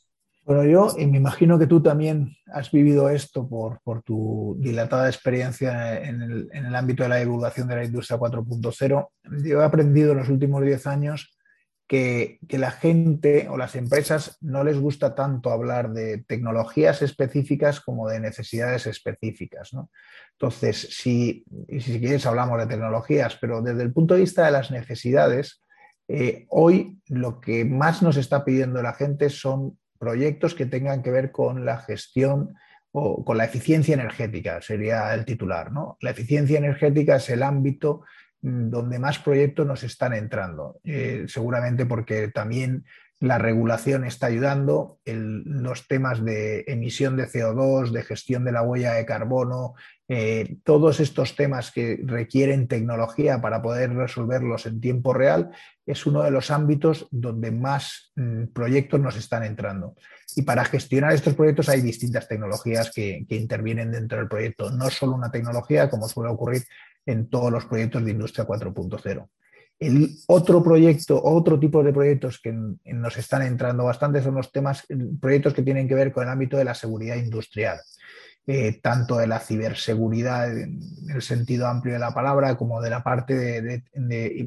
Bueno, 0.46 0.64
yo 0.64 0.96
me 0.98 1.18
imagino 1.18 1.60
que 1.60 1.68
tú 1.68 1.82
también 1.82 2.36
has 2.54 2.72
vivido 2.72 3.10
esto 3.10 3.48
por, 3.48 3.80
tu 4.04 4.56
dilatada 4.60 5.08
experiencia 5.08 6.02
en 6.02 6.22
el, 6.22 6.50
en 6.54 6.66
el, 6.66 6.76
ámbito 6.76 7.04
de 7.04 7.10
la 7.10 7.18
divulgación 7.18 7.68
de 7.68 7.76
la 7.76 7.84
industria 7.84 8.18
4.0. 8.18 9.10
Yo 9.44 9.62
he 9.62 9.64
aprendido 9.64 10.14
en 10.14 10.18
los 10.20 10.30
últimos 10.30 10.64
10 10.64 10.88
años 10.88 11.39
que, 11.90 12.38
la 12.52 12.70
gente 12.70 13.50
o 13.50 13.58
las 13.58 13.76
empresas 13.76 14.38
no 14.42 14.64
les 14.64 14.80
gusta 14.80 15.16
tanto 15.16 15.50
hablar 15.50 15.92
de 15.92 16.20
tecnologías 16.20 17.02
específicas 17.02 17.82
como 17.82 18.08
de 18.08 18.20
necesidades 18.20 18.86
específicas. 18.86 19.72
Entonces, 20.34 20.88
si, 20.92 21.44
si 21.80 22.00
quieres 22.00 22.28
hablamos 22.28 22.60
de 22.60 22.68
tecnologías, 22.68 23.38
pero 23.42 23.64
desde 23.64 23.82
el 23.82 23.92
punto 23.92 24.14
de 24.14 24.20
vista 24.22 24.46
de 24.46 24.52
las 24.52 24.70
necesidades, 24.70 25.64
eh, 26.08 26.46
hoy 26.50 27.00
lo 27.08 27.42
que 27.42 27.66
más 27.66 28.04
nos 28.04 28.18
está 28.18 28.46
pidiendo 28.46 28.84
la 28.84 28.94
gente 28.94 29.32
son 29.32 29.80
proyectos 29.98 30.54
que 30.54 30.68
tengan 30.68 31.02
que 31.02 31.12
ver 31.12 31.32
con 31.32 31.66
la 31.66 31.80
gestión 31.80 32.54
o 32.92 33.26
con 33.26 33.38
la 33.38 33.46
eficiencia 33.46 33.96
energética, 33.96 34.62
sería 34.62 35.12
el 35.16 35.26
titular. 35.26 35.72
¿no? 35.72 35.98
La 36.02 36.12
eficiencia 36.12 36.60
energética 36.60 37.16
es 37.16 37.30
el 37.32 37.42
ámbito 37.42 38.04
donde 38.42 39.00
más 39.00 39.20
proyectos 39.20 39.66
nos 39.66 39.84
están 39.84 40.14
entrando. 40.14 40.80
Eh, 40.84 41.26
seguramente 41.28 41.86
porque 41.86 42.30
también 42.30 42.86
la 43.22 43.38
regulación 43.38 44.06
está 44.06 44.28
ayudando, 44.28 45.00
los 45.06 45.88
temas 45.88 46.24
de 46.24 46.64
emisión 46.68 47.18
de 47.18 47.28
CO2, 47.28 47.92
de 47.92 48.04
gestión 48.04 48.46
de 48.46 48.54
la 48.54 48.62
huella 48.62 48.94
de 48.94 49.06
carbono, 49.06 49.74
eh, 50.08 50.56
todos 50.64 51.02
estos 51.02 51.36
temas 51.36 51.72
que 51.72 52.00
requieren 52.02 52.70
tecnología 52.70 53.42
para 53.42 53.62
poder 53.62 53.94
resolverlos 53.94 54.66
en 54.68 54.80
tiempo 54.80 55.14
real, 55.14 55.52
es 55.86 56.06
uno 56.06 56.24
de 56.24 56.32
los 56.32 56.50
ámbitos 56.50 57.10
donde 57.12 57.52
más 57.52 58.14
mm, 58.16 58.46
proyectos 58.54 59.02
nos 59.02 59.18
están 59.18 59.44
entrando. 59.44 59.96
Y 60.38 60.44
para 60.44 60.64
gestionar 60.64 61.12
estos 61.12 61.34
proyectos 61.34 61.68
hay 61.68 61.82
distintas 61.82 62.26
tecnologías 62.28 62.90
que, 62.90 63.26
que 63.28 63.36
intervienen 63.36 63.92
dentro 63.92 64.18
del 64.18 64.30
proyecto, 64.30 64.72
no 64.72 64.90
solo 64.90 65.14
una 65.14 65.30
tecnología 65.32 65.90
como 65.90 66.08
suele 66.08 66.32
ocurrir 66.32 66.64
en 67.06 67.30
todos 67.30 67.52
los 67.52 67.66
proyectos 67.66 68.04
de 68.04 68.12
Industria 68.12 68.46
4.0. 68.48 69.28
El 69.80 70.10
otro 70.28 70.62
proyecto, 70.62 71.22
otro 71.24 71.58
tipo 71.58 71.82
de 71.84 71.94
proyectos 71.94 72.40
que 72.42 72.52
nos 72.52 73.18
están 73.18 73.44
entrando 73.44 73.86
bastante 73.86 74.22
son 74.22 74.36
los 74.36 74.52
temas, 74.52 74.86
proyectos 75.22 75.54
que 75.54 75.64
tienen 75.64 75.88
que 75.88 75.96
ver 75.96 76.12
con 76.12 76.24
el 76.24 76.30
ámbito 76.30 76.58
de 76.58 76.66
la 76.66 76.76
seguridad 76.76 77.16
industrial. 77.16 77.80
Eh, 78.52 78.80
tanto 78.82 79.18
de 79.18 79.28
la 79.28 79.40
ciberseguridad 79.40 80.58
en 80.58 80.80
el 81.14 81.22
sentido 81.22 81.68
amplio 81.68 81.94
de 81.94 82.00
la 82.00 82.16
palabra, 82.16 82.58
como 82.58 82.82
de 82.82 82.90
la 82.90 83.04
parte 83.04 83.84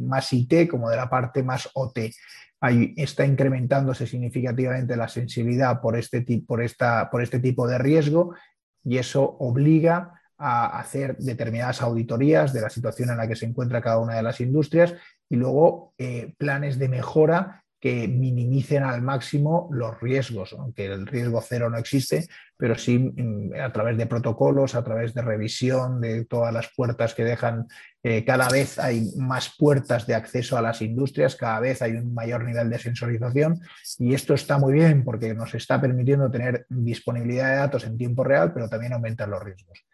más 0.00 0.32
IT, 0.32 0.68
como 0.68 0.90
de 0.90 0.96
la 0.96 1.08
parte 1.08 1.44
más 1.44 1.70
OT. 1.74 2.10
Ahí 2.60 2.94
está 2.96 3.24
incrementándose 3.24 4.08
significativamente 4.08 4.96
la 4.96 5.06
sensibilidad 5.06 5.80
por 5.80 5.96
este, 5.96 6.24
por, 6.44 6.64
esta, 6.64 7.10
por 7.10 7.22
este 7.22 7.38
tipo 7.38 7.68
de 7.68 7.78
riesgo 7.78 8.34
y 8.82 8.98
eso 8.98 9.22
obliga 9.38 10.20
a 10.38 10.78
hacer 10.78 11.16
determinadas 11.18 11.82
auditorías 11.82 12.52
de 12.52 12.60
la 12.60 12.70
situación 12.70 13.10
en 13.10 13.16
la 13.16 13.28
que 13.28 13.36
se 13.36 13.46
encuentra 13.46 13.80
cada 13.80 13.98
una 13.98 14.16
de 14.16 14.22
las 14.22 14.40
industrias 14.40 14.94
y 15.28 15.36
luego 15.36 15.94
eh, 15.98 16.34
planes 16.38 16.78
de 16.78 16.88
mejora 16.88 17.64
que 17.82 18.06
minimicen 18.06 18.84
al 18.84 19.02
máximo 19.02 19.68
los 19.72 20.00
riesgos, 20.00 20.52
aunque 20.52 20.86
el 20.86 21.04
riesgo 21.04 21.42
cero 21.42 21.68
no 21.68 21.78
existe, 21.78 22.28
pero 22.62 22.78
sí 22.78 22.96
mm, 22.96 23.54
a 23.60 23.72
través 23.72 23.96
de 23.98 24.06
protocolos, 24.06 24.76
a 24.76 24.84
través 24.84 25.14
de 25.14 25.22
revisión 25.22 26.00
de 26.00 26.24
todas 26.26 26.54
las 26.54 26.70
puertas 26.76 27.12
que 27.12 27.24
dejan. 27.24 27.66
Eh, 28.04 28.24
cada 28.24 28.48
vez 28.48 28.78
hay 28.78 29.10
más 29.16 29.56
puertas 29.58 30.06
de 30.06 30.14
acceso 30.14 30.56
a 30.56 30.62
las 30.62 30.80
industrias, 30.80 31.34
cada 31.34 31.58
vez 31.58 31.82
hay 31.82 31.94
un 31.94 32.14
mayor 32.14 32.44
nivel 32.44 32.70
de 32.70 32.78
sensorización 32.78 33.58
y 33.98 34.14
esto 34.14 34.34
está 34.34 34.58
muy 34.58 34.74
bien 34.74 35.02
porque 35.02 35.34
nos 35.34 35.56
está 35.56 35.80
permitiendo 35.80 36.30
tener 36.30 36.64
disponibilidad 36.68 37.50
de 37.50 37.56
datos 37.56 37.82
en 37.82 37.98
tiempo 37.98 38.22
real, 38.22 38.52
pero 38.54 38.68
también 38.68 38.92
aumentar 38.92 39.28
los 39.28 39.42
riesgos. 39.42 39.84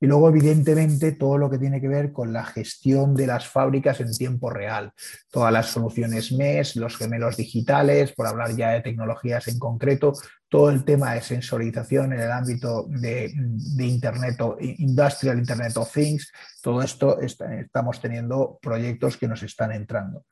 Y 0.00 0.06
luego, 0.06 0.28
evidentemente, 0.28 1.12
todo 1.12 1.38
lo 1.38 1.50
que 1.50 1.58
tiene 1.58 1.80
que 1.80 1.88
ver 1.88 2.12
con 2.12 2.32
la 2.32 2.44
gestión 2.44 3.14
de 3.14 3.26
las 3.26 3.48
fábricas 3.48 4.00
en 4.00 4.12
tiempo 4.12 4.48
real. 4.48 4.92
Todas 5.30 5.52
las 5.52 5.66
soluciones 5.66 6.30
MES, 6.32 6.76
los 6.76 6.96
gemelos 6.96 7.36
digitales, 7.36 8.12
por 8.12 8.26
hablar 8.26 8.54
ya 8.54 8.70
de 8.70 8.80
tecnologías 8.80 9.48
en 9.48 9.58
concreto, 9.58 10.12
todo 10.48 10.70
el 10.70 10.84
tema 10.84 11.14
de 11.14 11.20
sensorización 11.20 12.12
en 12.12 12.20
el 12.20 12.32
ámbito 12.32 12.86
de, 12.88 13.32
Internet, 13.78 14.36
Industrial 14.78 15.38
Internet 15.38 15.76
of 15.76 15.92
Things, 15.92 16.32
todo 16.62 16.82
esto 16.82 17.20
estamos 17.20 18.00
teniendo 18.00 18.58
proyectos 18.60 19.16
que 19.16 19.28
nos 19.28 19.42
están 19.42 19.72
entrando. 19.72 20.24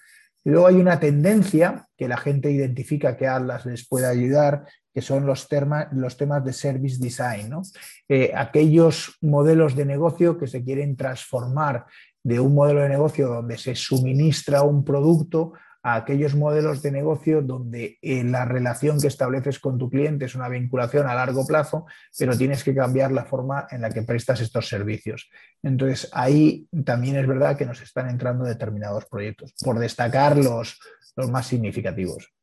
Y 0.43 0.51
luego 0.51 0.69
hay 0.69 0.77
una 0.77 1.01
tendencia 1.01 1.87
que 1.97 2.09
la 2.09 2.17
gente 2.17 2.51
identifica 2.51 3.17
que 3.17 3.27
Atlas 3.27 3.67
les 3.67 3.87
puede 3.87 4.07
ayudar, 4.07 4.65
que 4.95 5.03
son 5.03 5.27
los, 5.27 5.49
los 5.93 6.17
temas 6.17 6.45
de 6.45 6.53
service 6.53 6.99
design, 6.99 7.53
eh, 8.09 8.33
aquellos 8.35 9.19
modelos 9.21 9.75
de 9.75 9.85
negocio 9.85 10.39
que 10.39 10.47
se 10.47 10.63
quieren 10.63 10.97
transformar 10.97 11.87
de 12.23 12.41
un 12.41 12.55
modelo 12.55 12.81
de 12.81 12.89
negocio 12.89 13.29
donde 13.29 13.59
se 13.59 13.75
suministra 13.75 14.63
un 14.63 14.85
producto 14.85 15.53
a 15.87 15.95
aquellos 15.95 16.35
modelos 16.35 16.83
de 16.83 16.91
negocio 16.91 17.43
donde 17.43 17.97
eh, 18.03 18.25
la 18.25 18.45
relación 18.45 19.01
que 19.01 19.07
estableces 19.07 19.61
con 19.61 19.79
tu 19.79 19.89
cliente 19.89 20.25
es 20.25 20.35
una 20.35 20.49
vinculación 20.49 21.07
a 21.07 21.15
largo 21.15 21.47
plazo, 21.47 21.87
pero 22.19 22.37
tienes 22.37 22.65
que 22.65 22.75
cambiar 22.75 23.13
la 23.13 23.25
forma 23.25 23.69
en 23.71 23.83
la 23.83 23.91
que 23.91 24.03
prestas 24.03 24.41
estos 24.41 24.69
servicios. 24.69 25.31
Entonces, 25.63 26.11
ahí 26.13 26.67
también 26.85 27.15
es 27.15 27.29
verdad 27.29 27.57
que 27.57 27.67
nos 27.67 27.81
están 27.83 28.11
entrando 28.11 28.45
determinados 28.45 29.05
proyectos, 29.07 29.55
por 29.63 29.79
destacar 29.79 30.37
los 30.37 30.77
más 31.31 31.47
significativos. 31.47 32.36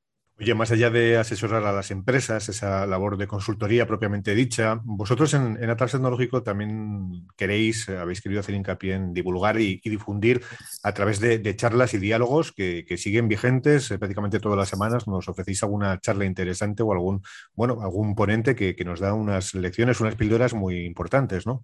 Oye, 0.43 0.55
más 0.55 0.71
allá 0.71 0.89
de 0.89 1.15
asesorar 1.15 1.63
a 1.65 1.71
las 1.71 1.89
empresas, 1.89 2.49
esa 2.49 2.85
labor 2.85 3.15
de 3.15 3.27
consultoría 3.27 3.87
propiamente 3.87 4.35
dicha, 4.35 4.81
vosotros 4.83 5.33
en, 5.35 5.57
Atlas 5.69 5.93
Tecnológico 5.93 6.43
también 6.43 7.27
queréis, 7.37 7.87
habéis 7.87 8.19
querido 8.19 8.41
hacer 8.41 8.53
hincapié 8.53 8.95
en 8.95 9.13
divulgar 9.13 9.57
y, 9.61 9.79
difundir 9.85 10.41
a 10.83 10.93
través 10.93 11.21
de, 11.21 11.55
charlas 11.55 11.93
y 11.93 11.97
diálogos 11.97 12.51
que, 12.51 12.83
siguen 12.97 13.29
vigentes 13.29 13.89
eh, 13.91 13.97
prácticamente 13.97 14.41
todas 14.41 14.57
las 14.57 14.67
semanas. 14.67 15.07
Nos 15.07 15.29
ofrecéis 15.29 15.63
alguna 15.63 15.97
charla 16.01 16.25
interesante 16.25 16.83
o 16.83 16.91
algún, 16.91 17.21
bueno, 17.55 17.81
algún 17.81 18.13
ponente 18.13 18.53
que, 18.53 18.75
que 18.75 18.83
nos 18.83 18.99
da 18.99 19.13
unas 19.13 19.53
lecciones, 19.53 20.01
unas 20.01 20.15
píldoras 20.15 20.53
muy 20.53 20.83
importantes, 20.85 21.47
¿no? 21.47 21.63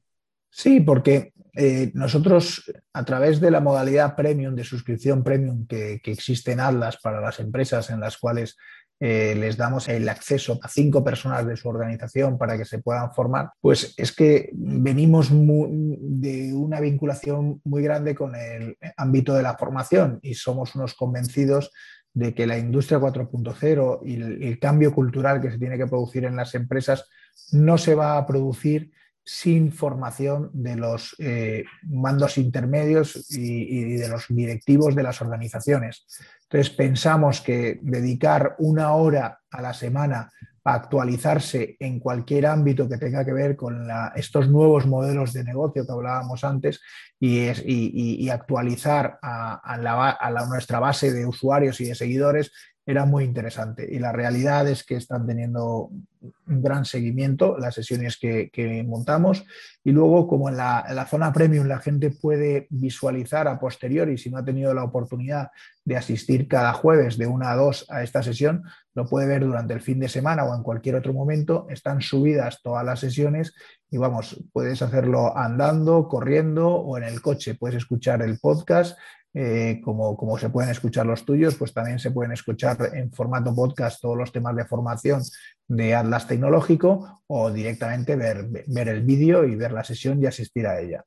Sí, 0.50 0.80
porque 0.80 1.34
eh, 1.54 1.92
nosotros 1.94 2.72
a 2.94 3.04
través 3.04 3.40
de 3.40 3.52
la 3.52 3.60
modalidad 3.60 4.16
premium, 4.16 4.56
de 4.56 4.64
suscripción 4.64 5.24
premium 5.24 5.68
que, 5.68 6.00
existe 6.06 6.52
en 6.52 6.60
Atlas 6.60 6.98
para 7.02 7.22
las 7.22 7.40
empresas 7.40 7.90
en 7.90 8.00
las 8.00 8.18
cuales 8.18 8.56
eh, 9.02 9.36
les 9.38 9.58
damos 9.58 9.88
el 9.88 10.08
acceso 10.10 10.60
a 10.62 10.68
cinco 10.68 11.04
personas 11.04 11.46
de 11.46 11.56
su 11.56 11.70
organización 11.70 12.38
para 12.38 12.58
que 12.58 12.66
se 12.66 12.80
puedan 12.80 13.14
formar, 13.14 13.52
pues 13.62 13.94
es 13.98 14.12
que 14.14 14.50
venimos 14.54 15.30
de 15.32 16.54
una 16.54 16.82
vinculación 16.82 17.62
muy 17.64 17.82
grande 17.82 18.14
con 18.14 18.36
el 18.36 18.78
ámbito 18.98 19.34
de 19.34 19.44
la 19.44 19.58
formación 19.58 20.20
y 20.22 20.34
somos 20.34 20.76
unos 20.76 20.94
convencidos 20.96 21.72
de 22.14 22.34
que 22.34 22.48
la 22.48 22.58
industria 22.58 23.00
4.0 23.00 24.00
y 24.04 24.46
el 24.48 24.60
cambio 24.60 24.94
cultural 24.94 25.42
que 25.42 25.52
se 25.52 25.60
tiene 25.60 25.78
que 25.78 25.88
producir 25.88 26.26
en 26.26 26.36
las 26.36 26.54
empresas 26.56 27.08
no 27.52 27.78
se 27.78 27.96
va 27.96 28.18
a 28.18 28.26
producir 28.26 28.92
sin 29.24 29.72
formación 29.72 30.50
de 30.54 30.76
los 30.76 31.16
eh, 31.20 31.64
mandos 31.84 32.38
intermedios 32.38 33.30
y, 33.32 33.96
de 33.96 34.08
los 34.08 34.26
directivos 34.30 34.96
de 34.96 35.04
las 35.04 35.22
organizaciones. 35.22 36.06
Entonces, 36.44 36.74
pensamos 36.74 37.42
que 37.42 37.80
dedicar 37.82 38.56
una 38.58 38.94
hora 38.94 39.40
a 39.52 39.62
la 39.62 39.74
semana 39.74 40.32
a 40.64 40.74
actualizarse 40.74 41.78
en 41.80 42.00
cualquier 42.00 42.48
ámbito 42.48 42.90
que 42.90 42.98
tenga 42.98 43.24
que 43.24 43.34
ver 43.34 43.56
con 43.56 43.88
estos 44.16 44.50
nuevos 44.50 44.86
modelos 44.86 45.34
de 45.34 45.44
negocio 45.44 45.86
que 45.86 45.92
hablábamos 45.92 46.44
antes 46.44 46.82
y, 47.20 48.30
actualizar 48.30 49.20
a, 49.22 50.46
nuestra 50.48 50.80
base 50.80 51.12
de 51.12 51.26
usuarios 51.26 51.80
y 51.82 51.86
de 51.86 51.96
seguidores 51.96 52.52
era 52.90 53.06
muy 53.06 53.24
interesante. 53.24 53.88
Y 53.88 54.00
la 54.00 54.12
realidad 54.12 54.68
es 54.68 54.84
que 54.84 54.96
están 54.96 55.28
teniendo 55.28 55.92
un 56.22 56.62
gran 56.64 56.86
seguimiento 56.86 57.56
las 57.60 57.76
sesiones 57.76 58.18
que, 58.18 58.84
montamos. 58.84 59.46
Y 59.84 59.92
luego, 59.92 60.28
como 60.28 60.50
en 60.50 60.58
la, 60.58 61.06
zona 61.08 61.32
premium 61.32 61.68
la 61.68 61.78
gente 61.78 62.10
puede 62.10 62.66
visualizar 62.72 63.48
a 63.48 63.60
posteriori, 63.60 64.18
si 64.18 64.32
no 64.32 64.40
ha 64.40 64.44
tenido 64.44 64.74
la 64.74 64.84
oportunidad 64.84 65.52
de 65.86 65.98
asistir 65.98 66.48
cada 66.48 66.74
jueves 66.74 67.20
de 67.20 67.28
una 67.28 67.52
a 67.52 67.56
dos 67.56 67.86
a 67.90 68.02
esta 68.02 68.24
sesión, 68.24 68.64
lo 68.96 69.06
puede 69.06 69.28
ver 69.28 69.46
durante 69.46 69.76
el 69.76 69.82
fin 69.82 70.00
de 70.00 70.10
semana 70.10 70.44
o 70.46 70.56
en 70.56 70.64
cualquier 70.64 70.96
otro 70.96 71.14
momento. 71.14 71.68
Están 71.70 72.02
subidas 72.02 72.60
todas 72.64 72.84
las 72.84 73.00
sesiones 73.02 73.54
y 73.92 74.00
vamos, 74.00 74.44
puedes 74.52 74.82
hacerlo 74.82 75.38
andando, 75.38 76.08
corriendo 76.08 76.70
o 76.70 76.98
en 76.98 77.04
el 77.04 77.22
coche. 77.22 77.54
Puedes 77.54 77.78
escuchar 77.78 78.24
el 78.24 78.40
podcast 78.40 78.98
eh, 79.34 79.80
como, 79.84 80.18
como, 80.18 80.38
se 80.38 80.50
pueden 80.50 80.72
escuchar 80.72 81.06
los 81.06 81.24
tuyos, 81.24 81.56
pues 81.56 81.74
también 81.74 82.00
se 82.00 82.12
pueden 82.12 82.32
escuchar 82.32 82.78
en 82.94 83.12
formato 83.12 83.54
podcast 83.54 84.02
todos 84.02 84.18
los 84.18 84.32
temas 84.32 84.56
de 84.56 84.66
formación 84.66 85.22
de 85.68 85.94
Atlas 85.94 86.28
Tecnológico 86.28 87.22
o 87.28 87.52
directamente 87.52 88.16
ver, 88.16 88.48
ver 88.68 88.88
el 88.88 89.02
vídeo 89.04 89.46
y 89.46 89.56
ver 89.56 89.72
la 89.72 89.84
sesión 89.84 90.22
y 90.22 90.26
asistir 90.26 90.66
a 90.66 90.80
ella. 90.80 91.06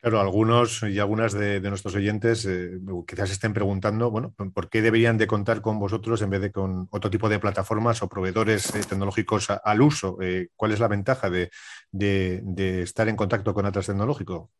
Claro, 0.00 0.18
algunos 0.18 0.82
y 0.82 0.98
algunas 0.98 1.34
de, 1.34 1.60
nuestros 1.60 1.94
oyentes 1.94 2.46
eh, 2.46 2.80
quizás 3.06 3.30
estén 3.30 3.52
preguntando, 3.52 4.10
bueno, 4.10 4.32
¿por 4.32 4.70
qué 4.70 4.80
deberían 4.80 5.18
de 5.18 5.26
contar 5.26 5.60
con 5.60 5.78
vosotros 5.78 6.22
en 6.22 6.30
vez 6.30 6.40
de 6.40 6.50
con 6.50 6.88
otro 6.90 7.10
tipo 7.10 7.28
de 7.28 7.38
plataformas 7.38 8.02
o 8.02 8.08
proveedores 8.08 8.74
eh, 8.74 8.80
tecnológicos 8.88 9.48
al 9.50 9.82
uso? 9.82 10.16
¿Cuál 10.56 10.72
es 10.72 10.80
la 10.80 10.88
ventaja 10.88 11.28
de, 11.28 11.50
de, 11.92 12.82
estar 12.82 13.08
en 13.08 13.16
contacto 13.16 13.52
con 13.52 13.66
Atlas 13.66 13.86
Tecnológico? 13.86 14.50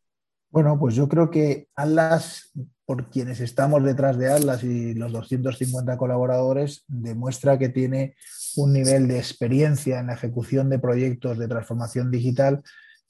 Bueno, 0.51 0.77
pues 0.77 0.93
yo 0.93 1.07
creo 1.09 1.31
que 1.31 1.69
Atlas, 1.75 2.51
por 2.91 3.09
quienes 3.09 3.39
estamos 3.39 3.81
detrás 3.85 4.17
de 4.17 4.29
Atlas 4.29 4.65
y 4.65 4.93
los 4.95 5.13
250 5.13 5.95
colaboradores, 5.95 6.83
demuestra 6.89 7.57
que 7.57 7.69
tiene 7.69 8.15
un 8.57 8.73
nivel 8.73 9.07
de 9.07 9.17
experiencia 9.17 10.01
en 10.01 10.07
la 10.07 10.15
ejecución 10.15 10.69
de 10.69 10.77
proyectos 10.77 11.37
de 11.37 11.47
transformación 11.47 12.11
digital 12.11 12.61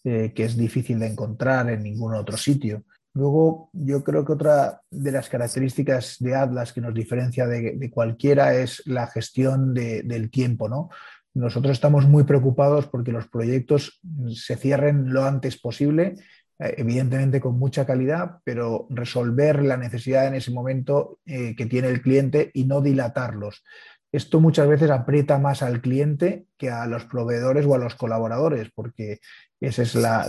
eh, 0.03 0.33
que 0.35 0.43
es 0.43 0.55
difícil 0.55 0.99
de 0.99 1.07
encontrar 1.07 1.67
en 1.71 1.81
ningún 1.81 2.13
otro 2.13 2.37
sitio. 2.37 2.83
Luego, 3.15 3.71
yo 3.73 4.03
creo 4.03 4.23
que 4.23 4.33
otra 4.33 4.81
de 4.91 5.11
las 5.11 5.29
características 5.29 6.17
de 6.19 6.35
Atlas 6.35 6.73
que 6.73 6.81
nos 6.81 6.93
diferencia 6.93 7.47
de, 7.47 7.89
cualquiera 7.91 8.53
es 8.53 8.83
la 8.85 9.07
gestión 9.07 9.73
del 9.73 10.29
tiempo. 10.29 10.69
¿no? 10.69 10.89
Nosotros 11.33 11.71
estamos 11.71 12.07
muy 12.07 12.23
preocupados 12.23 12.85
porque 12.85 13.11
los 13.11 13.27
proyectos 13.27 13.99
se 14.31 14.57
cierren 14.57 15.11
lo 15.11 15.23
antes 15.23 15.59
posible 15.59 16.17
evidentemente 16.61 17.41
con 17.41 17.57
mucha 17.57 17.85
calidad, 17.85 18.37
pero 18.43 18.87
resolver 18.89 19.63
la 19.63 19.77
necesidad 19.77 20.27
en 20.27 20.35
ese 20.35 20.51
momento 20.51 21.19
eh, 21.25 21.55
que 21.55 21.65
tiene 21.65 21.87
el 21.87 22.01
cliente 22.01 22.51
y 22.53 22.65
no 22.65 22.81
dilatarlos. 22.81 23.63
esto 24.11 24.41
muchas 24.41 24.67
veces 24.67 24.91
aprieta 24.91 25.39
más 25.39 25.63
al 25.63 25.81
cliente 25.81 26.45
que 26.57 26.69
a 26.69 26.85
los 26.85 27.05
proveedores 27.05 27.65
o 27.65 27.73
a 27.75 27.77
los 27.77 27.95
colaboradores, 27.95 28.69
porque 28.75 29.19
esa 29.61 29.83
es 29.83 29.95
la, 29.95 30.27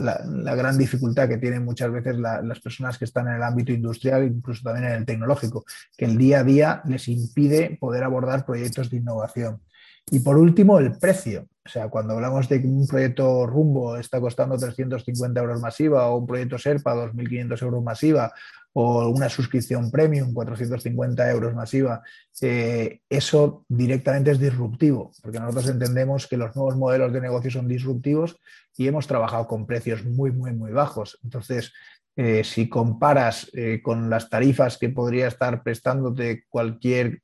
gran 0.54 0.78
dificultad 0.78 1.28
que 1.28 1.38
tienen 1.38 1.64
muchas 1.64 1.90
veces 1.90 2.16
las 2.18 2.60
personas 2.60 2.98
que 2.98 3.06
están 3.06 3.28
en 3.28 3.34
el 3.34 3.42
ámbito 3.42 3.72
industrial, 3.72 4.24
incluso 4.24 4.62
también 4.62 4.86
en 4.86 4.98
el 4.98 5.06
tecnológico, 5.06 5.64
que 5.96 6.04
el 6.04 6.16
día 6.16 6.40
a 6.40 6.44
día 6.44 6.82
les 6.86 7.08
impide 7.08 7.76
poder 7.80 8.04
abordar 8.04 8.46
proyectos 8.46 8.90
de 8.90 8.98
innovación. 8.98 9.60
Y 10.10 10.20
por 10.20 10.36
último, 10.36 10.78
el 10.78 10.98
precio. 10.98 11.48
O 11.64 11.68
sea, 11.68 11.88
cuando 11.88 12.14
hablamos 12.14 12.48
de 12.48 12.60
que 12.60 12.66
un 12.66 12.86
proyecto 12.88 13.46
Rumbo 13.46 13.96
está 13.96 14.20
costando 14.20 14.58
350 14.58 15.40
euros 15.40 15.60
masiva 15.60 16.08
o 16.08 16.18
un 16.18 16.26
proyecto 16.26 16.58
Serpa 16.58 16.94
2.500 16.94 17.62
euros 17.62 17.82
masiva 17.84 18.32
o 18.72 19.08
una 19.08 19.28
suscripción 19.28 19.90
premium 19.90 20.32
450 20.32 21.30
euros 21.30 21.54
masiva, 21.54 22.02
eh, 22.40 23.00
eso 23.08 23.64
directamente 23.68 24.30
es 24.30 24.40
disruptivo, 24.40 25.12
porque 25.22 25.38
nosotros 25.38 25.68
entendemos 25.68 26.26
que 26.26 26.38
los 26.38 26.56
nuevos 26.56 26.76
modelos 26.76 27.12
de 27.12 27.20
negocio 27.20 27.50
son 27.50 27.68
disruptivos 27.68 28.38
y 28.76 28.88
hemos 28.88 29.06
trabajado 29.06 29.46
con 29.46 29.66
precios 29.66 30.04
muy, 30.04 30.32
muy, 30.32 30.52
muy 30.52 30.72
bajos. 30.72 31.18
Entonces, 31.22 31.72
eh, 32.16 32.44
si 32.44 32.68
comparas 32.68 33.50
eh, 33.54 33.80
con 33.82 34.10
las 34.10 34.28
tarifas 34.28 34.78
que 34.78 34.88
podría 34.88 35.28
estar 35.28 35.62
prestándote 35.62 36.44
cualquier 36.48 37.22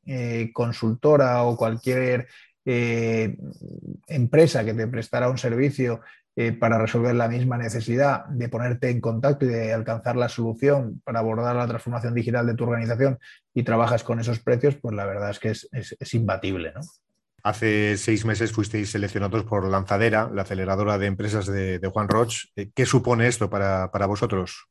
consultora 0.53 1.43
o 1.45 1.57
cualquier 1.57 2.29
eh, 2.71 3.35
empresa 4.09 4.63
que 4.63 4.75
te 4.75 4.87
prestará 4.87 5.31
un 5.31 5.39
servicio 5.39 6.03
eh, 6.37 6.53
para 6.53 6.77
resolver 6.77 7.15
la 7.15 7.27
misma 7.27 7.57
necesidad 7.57 8.27
de 8.27 8.51
ponerte 8.51 8.91
en 8.91 9.01
contacto 9.01 9.47
y 9.47 9.49
de 9.49 9.73
alcanzar 9.73 10.17
la 10.17 10.29
solución 10.29 11.01
para 11.03 11.21
abordar 11.21 11.57
la 11.57 11.67
transformación 11.67 12.13
digital 12.13 12.47
de 12.47 12.53
tu 12.55 12.65
organización 12.65 13.19
y 13.55 13.63
trabajas 13.63 14.05
con 14.05 14.21
esos 14.21 14.41
precios, 14.41 14.77
pues 14.77 14.95
la 14.95 15.07
verdad 15.07 15.31
es 15.31 15.39
que 15.39 15.49
es, 15.49 16.15
imbatible. 16.15 16.75
Hace 17.43 17.97
seis 17.97 18.27
meses 18.27 18.53
fuisteis 18.53 18.91
seleccionados 18.91 19.45
por 19.45 19.67
Lanzadera, 19.67 20.31
la 20.31 20.43
aceleradora 20.43 20.99
de 20.99 21.07
empresas 21.07 21.47
de, 21.47 21.81
Juan 21.91 22.09
Roch. 22.09 22.51
Eh, 22.55 22.69
¿Qué 22.75 22.85
supone 22.85 23.29
esto 23.29 23.49
para, 23.49 23.91
para, 23.91 24.05
vosotros? 24.05 24.67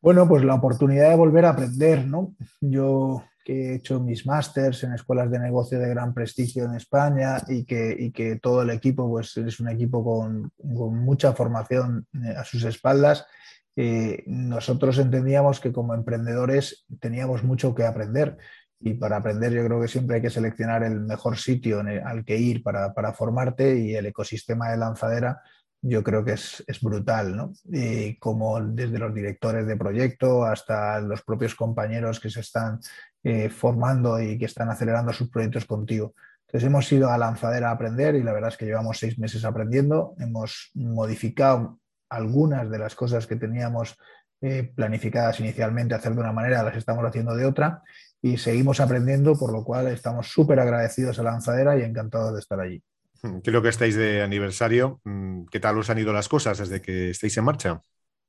Bueno, 0.00 0.26
pues 0.26 0.42
la 0.42 0.54
oportunidad 0.54 1.10
de 1.10 1.16
volver 1.16 1.44
a 1.44 1.50
aprender, 1.50 2.06
¿no? 2.06 2.34
Yo 2.62 3.22
que 3.44 3.52
he 3.52 3.74
hecho 3.76 4.00
mis 4.00 4.26
másters 4.26 4.84
en 4.84 4.92
escuelas 4.92 5.30
de 5.30 5.38
negocio 5.38 5.78
de 5.78 5.88
gran 5.88 6.14
prestigio 6.14 6.64
en 6.64 6.74
España 6.74 7.42
y 7.48 7.64
que, 7.64 8.12
que 8.14 8.36
todo 8.36 8.62
el 8.62 8.70
equipo 8.70 9.08
pues, 9.08 9.36
es 9.36 9.60
un 9.60 9.68
equipo 9.68 10.04
con, 10.04 10.52
mucha 10.62 11.32
formación 11.32 12.06
eh, 12.14 12.34
a 12.36 12.44
sus 12.44 12.64
espaldas. 12.64 13.26
Eh, 13.74 14.22
nosotros 14.26 14.98
entendíamos 14.98 15.60
que 15.60 15.72
como 15.72 15.94
emprendedores 15.94 16.84
teníamos 17.00 17.42
mucho 17.42 17.74
que 17.74 17.84
aprender 17.84 18.36
y 18.78 18.94
para 18.94 19.16
aprender 19.16 19.52
yo 19.52 19.64
creo 19.64 19.80
que 19.80 19.88
siempre 19.88 20.16
hay 20.16 20.22
que 20.22 20.30
seleccionar 20.30 20.82
el 20.82 21.00
mejor 21.00 21.38
sitio 21.38 21.80
al 22.04 22.24
que 22.24 22.36
ir 22.36 22.62
para, 22.62 22.92
para 22.92 23.12
formarte 23.12 23.78
y 23.78 23.94
el 23.94 24.06
ecosistema 24.06 24.70
de 24.70 24.76
lanzadera 24.76 25.40
yo 25.82 26.02
creo 26.04 26.24
que 26.24 26.32
es, 26.32 26.64
brutal, 26.80 27.36
¿no? 27.36 27.52
Y 27.64 28.16
como 28.16 28.60
desde 28.60 28.98
los 28.98 29.12
directores 29.12 29.66
de 29.66 29.76
proyecto 29.76 30.44
hasta 30.44 31.00
los 31.00 31.22
propios 31.22 31.56
compañeros 31.56 32.20
que 32.20 32.30
se 32.30 32.40
están 32.40 32.78
eh, 33.24 33.48
formando 33.48 34.20
y 34.20 34.38
que 34.38 34.44
están 34.44 34.70
acelerando 34.70 35.12
sus 35.12 35.28
proyectos 35.28 35.64
contigo. 35.64 36.14
Entonces 36.46 36.66
hemos 36.68 36.92
ido 36.92 37.10
a 37.10 37.18
lanzadera 37.18 37.70
a 37.70 37.72
aprender 37.72 38.14
y 38.14 38.22
la 38.22 38.32
verdad 38.32 38.50
es 38.50 38.56
que 38.56 38.66
llevamos 38.66 38.98
seis 38.98 39.18
meses 39.18 39.44
aprendiendo. 39.44 40.14
Hemos 40.18 40.70
modificado 40.74 41.80
algunas 42.08 42.70
de 42.70 42.78
las 42.78 42.94
cosas 42.94 43.26
que 43.26 43.36
teníamos 43.36 43.96
eh, 44.40 44.70
planificadas 44.74 45.40
inicialmente 45.40 45.94
hacer 45.94 46.14
de 46.14 46.20
una 46.20 46.32
manera, 46.32 46.62
las 46.62 46.76
estamos 46.76 47.04
haciendo 47.04 47.34
de 47.34 47.46
otra 47.46 47.82
y 48.20 48.36
seguimos 48.36 48.80
aprendiendo, 48.80 49.36
por 49.36 49.52
lo 49.52 49.64
cual 49.64 49.88
estamos 49.88 50.28
súper 50.28 50.60
agradecidos 50.60 51.18
a 51.18 51.24
lanzadera 51.24 51.76
y 51.76 51.82
encantados 51.82 52.34
de 52.34 52.40
estar 52.40 52.60
allí. 52.60 52.82
Creo 53.44 53.62
que 53.62 53.68
estáis 53.68 53.94
de 53.94 54.22
aniversario. 54.22 55.00
Mm, 55.04 55.44
¿Qué 55.46 55.60
tal 55.60 55.78
os 55.78 55.88
han 55.90 55.98
ido 55.98 56.12
las 56.12 56.28
cosas 56.28 56.58
desde 56.58 56.80
que 56.80 57.10
estáis 57.10 57.36
en 57.36 57.44
marcha? 57.44 57.80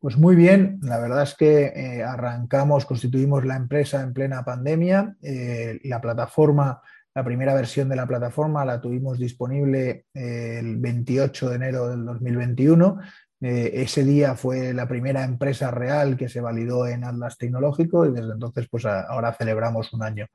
Pues 0.04 0.18
muy 0.18 0.36
bien, 0.36 0.80
la 0.82 1.00
verdad 1.00 1.24
es 1.24 1.34
que 1.34 1.68
eh, 1.68 2.04
arrancamos, 2.04 2.86
constituimos 2.86 3.46
la 3.46 3.56
empresa 3.56 4.02
en 4.02 4.14
plena 4.14 4.44
pandemia. 4.44 5.16
Eh, 5.22 5.80
la 5.86 6.02
plataforma, 6.02 6.82
la 7.16 7.24
primera 7.24 7.54
versión 7.54 7.88
de 7.88 7.96
la 7.96 8.06
plataforma 8.06 8.66
la 8.66 8.82
tuvimos 8.82 9.18
disponible 9.18 10.08
eh, 10.14 10.58
el 10.60 10.78
28 10.78 11.50
de 11.50 11.56
enero 11.56 11.88
del 11.88 12.04
2021. 12.04 13.00
ese 13.40 14.04
día 14.04 14.36
fue 14.36 14.74
la 14.74 14.88
primera 14.88 15.24
empresa 15.24 15.72
real 15.72 16.18
que 16.18 16.30
se 16.30 16.42
validó 16.42 16.86
en 16.86 17.06
Atlas 17.06 17.38
Tecnológico 17.38 18.06
y 18.06 18.12
desde 18.12 18.34
entonces 18.34 18.68
pues 18.70 18.86
ahora 18.86 19.34
celebramos 19.34 19.94
un 19.94 20.04
año. 20.04 20.28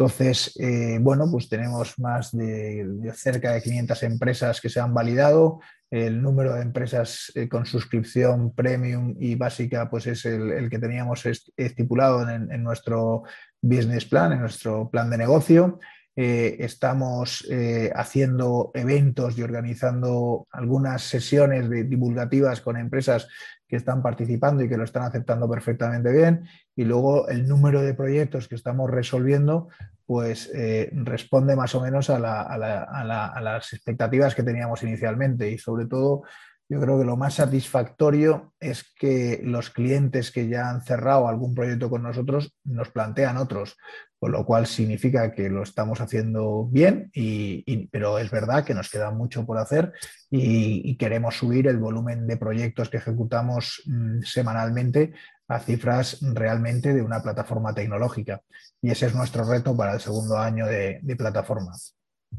Entonces, 0.00 0.56
eh, 0.58 0.96
bueno, 0.98 1.30
pues 1.30 1.46
tenemos 1.50 1.98
más 1.98 2.34
de, 2.34 3.12
cerca 3.12 3.52
de 3.52 3.60
500 3.60 4.02
empresas 4.04 4.58
que 4.58 4.70
se 4.70 4.80
han 4.80 4.94
validado. 4.94 5.60
El 5.90 6.22
número 6.22 6.54
de 6.54 6.62
empresas 6.62 7.30
eh, 7.34 7.50
con 7.50 7.66
suscripción 7.66 8.54
premium 8.54 9.14
y 9.20 9.34
básica, 9.34 9.90
pues 9.90 10.06
es 10.06 10.24
el, 10.24 10.70
que 10.70 10.78
teníamos 10.78 11.26
estipulado 11.54 12.26
en, 12.30 12.62
nuestro 12.62 13.24
business 13.60 14.06
plan, 14.06 14.32
en 14.32 14.40
nuestro 14.40 14.88
plan 14.88 15.10
de 15.10 15.18
negocio. 15.18 15.78
Eh, 16.22 16.56
estamos 16.58 17.46
haciendo 17.94 18.72
eventos 18.74 19.38
y 19.38 19.42
organizando 19.42 20.46
algunas 20.50 21.02
sesiones 21.02 21.70
divulgativas 21.70 22.60
con 22.60 22.76
empresas 22.76 23.26
que 23.70 23.76
están 23.76 24.02
participando 24.02 24.64
y 24.64 24.68
que 24.68 24.76
lo 24.76 24.82
están 24.82 25.04
aceptando 25.04 25.48
perfectamente 25.48 26.10
bien. 26.12 26.44
Y 26.74 26.84
luego 26.84 27.28
el 27.28 27.46
número 27.46 27.80
de 27.82 27.94
proyectos 27.94 28.48
que 28.48 28.56
estamos 28.56 28.90
resolviendo, 28.90 29.68
pues 30.04 30.50
eh, 30.52 30.90
responde 30.92 31.54
más 31.54 31.72
o 31.76 31.80
menos 31.80 32.10
a, 32.10 32.18
las 32.18 33.72
expectativas 33.72 34.34
que 34.34 34.42
teníamos 34.42 34.82
inicialmente. 34.82 35.48
Y 35.52 35.56
sobre 35.56 35.86
todo, 35.86 36.24
yo 36.70 36.80
creo 36.80 37.00
que 37.00 37.04
lo 37.04 37.16
más 37.16 37.34
satisfactorio 37.34 38.54
es 38.60 38.94
que 38.96 39.40
los 39.42 39.70
clientes 39.70 40.30
que 40.30 40.48
ya 40.48 40.70
han 40.70 40.82
cerrado 40.82 41.26
algún 41.26 41.52
proyecto 41.52 41.90
con 41.90 42.04
nosotros 42.04 42.54
nos 42.62 42.90
plantean 42.90 43.38
otros, 43.38 43.76
con 44.20 44.30
lo 44.30 44.46
cual 44.46 44.68
significa 44.68 45.32
que 45.32 45.50
lo 45.50 45.64
estamos 45.64 46.00
haciendo 46.00 46.68
bien, 46.70 47.10
y, 47.12 47.88
pero 47.88 48.20
es 48.20 48.30
verdad 48.30 48.64
que 48.64 48.74
nos 48.74 48.88
queda 48.88 49.10
mucho 49.10 49.44
por 49.44 49.58
hacer 49.58 49.92
y, 50.30 50.96
queremos 50.96 51.36
subir 51.36 51.66
el 51.66 51.78
volumen 51.78 52.28
de 52.28 52.36
proyectos 52.36 52.88
que 52.88 52.98
ejecutamos 52.98 53.82
mm, 53.86 54.20
semanalmente 54.22 55.12
a 55.48 55.58
cifras 55.58 56.18
realmente 56.20 56.94
de 56.94 57.02
una 57.02 57.20
plataforma 57.20 57.74
tecnológica. 57.74 58.42
Y 58.80 58.92
ese 58.92 59.06
es 59.06 59.14
nuestro 59.16 59.42
reto 59.42 59.76
para 59.76 59.94
el 59.94 60.00
segundo 60.00 60.38
año 60.38 60.66
de, 60.66 61.00
plataforma. 61.18 61.72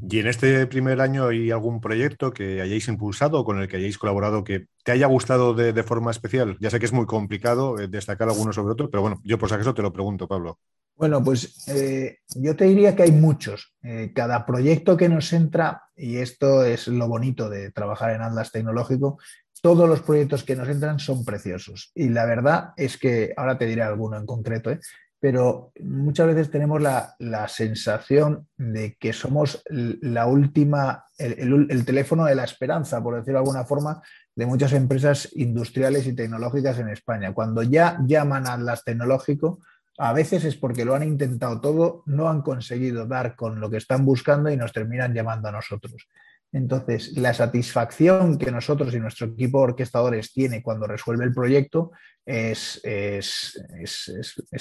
¿Y 0.00 0.18
en 0.18 0.26
este 0.26 0.66
primer 0.66 1.00
año 1.00 1.28
hay 1.28 1.50
algún 1.50 1.80
proyecto 1.80 2.32
que 2.32 2.60
hayáis 2.60 2.88
impulsado 2.88 3.38
o 3.38 3.44
con 3.44 3.60
el 3.60 3.68
que 3.68 3.76
hayáis 3.76 3.98
colaborado 3.98 4.42
que 4.42 4.66
te 4.84 4.92
haya 4.92 5.06
gustado 5.06 5.54
de, 5.54 5.82
forma 5.82 6.10
especial? 6.10 6.56
Ya 6.60 6.70
sé 6.70 6.78
que 6.78 6.86
es 6.86 6.92
muy 6.92 7.06
complicado 7.06 7.78
eh, 7.78 7.88
destacar 7.88 8.28
alguno 8.28 8.52
sobre 8.52 8.72
otro, 8.72 8.90
pero 8.90 9.02
bueno, 9.02 9.20
yo 9.24 9.38
por 9.38 9.48
si 9.48 9.54
acaso 9.54 9.74
te 9.74 9.82
lo 9.82 9.92
pregunto, 9.92 10.26
Pablo. 10.26 10.58
Bueno, 10.96 11.22
pues 11.22 11.66
eh, 11.68 12.18
yo 12.36 12.54
te 12.56 12.64
diría 12.66 12.94
que 12.94 13.04
hay 13.04 13.12
muchos. 13.12 13.74
Eh, 13.82 14.12
cada 14.14 14.44
proyecto 14.46 14.96
que 14.96 15.08
nos 15.08 15.32
entra, 15.32 15.84
y 15.96 16.16
esto 16.16 16.64
es 16.64 16.88
lo 16.88 17.08
bonito 17.08 17.48
de 17.48 17.70
trabajar 17.70 18.14
en 18.14 18.22
Atlas 18.22 18.52
Tecnológico, 18.52 19.18
todos 19.62 19.88
los 19.88 20.02
proyectos 20.02 20.44
que 20.44 20.56
nos 20.56 20.68
entran 20.68 20.98
son 20.98 21.24
preciosos. 21.24 21.92
Y 21.94 22.08
la 22.08 22.26
verdad 22.26 22.70
es 22.76 22.98
que, 22.98 23.32
ahora 23.36 23.58
te 23.58 23.66
diré 23.66 23.82
alguno 23.82 24.16
en 24.16 24.26
concreto, 24.26 24.70
¿eh? 24.70 24.80
Pero 25.22 25.70
muchas 25.78 26.26
veces 26.26 26.50
tenemos 26.50 26.82
la, 26.82 27.14
sensación 27.46 28.48
de 28.56 28.96
que 28.98 29.12
somos 29.12 29.62
la 29.68 30.26
última, 30.26 31.04
el, 31.16 31.84
teléfono 31.84 32.24
de 32.24 32.34
la 32.34 32.42
esperanza, 32.42 33.00
por 33.00 33.14
decirlo 33.14 33.34
de 33.34 33.44
alguna 33.44 33.64
forma, 33.64 34.02
de 34.34 34.46
muchas 34.46 34.72
empresas 34.72 35.28
industriales 35.34 36.08
y 36.08 36.16
tecnológicas 36.16 36.80
en 36.80 36.88
España. 36.88 37.32
Cuando 37.32 37.62
ya 37.62 38.00
llaman 38.04 38.48
a 38.48 38.54
Atlas 38.54 38.82
Tecnológico, 38.82 39.60
a 39.96 40.12
veces 40.12 40.44
es 40.44 40.56
porque 40.56 40.84
lo 40.84 40.96
han 40.96 41.04
intentado 41.04 41.60
todo, 41.60 42.02
no 42.06 42.28
han 42.28 42.42
conseguido 42.42 43.06
dar 43.06 43.36
con 43.36 43.60
lo 43.60 43.70
que 43.70 43.76
están 43.76 44.04
buscando 44.04 44.50
y 44.50 44.56
nos 44.56 44.72
terminan 44.72 45.14
llamando 45.14 45.48
a 45.48 45.52
nosotros. 45.52 46.08
Entonces, 46.52 47.16
la 47.16 47.32
satisfacción 47.32 48.38
que 48.38 48.50
nosotros 48.52 48.94
y 48.94 49.00
nuestro 49.00 49.28
equipo 49.28 49.58
de 49.58 49.64
orquestadores 49.72 50.32
tiene 50.32 50.62
cuando 50.62 50.86
resuelve 50.86 51.24
el 51.24 51.32
proyecto 51.32 51.92
es, 52.24 52.80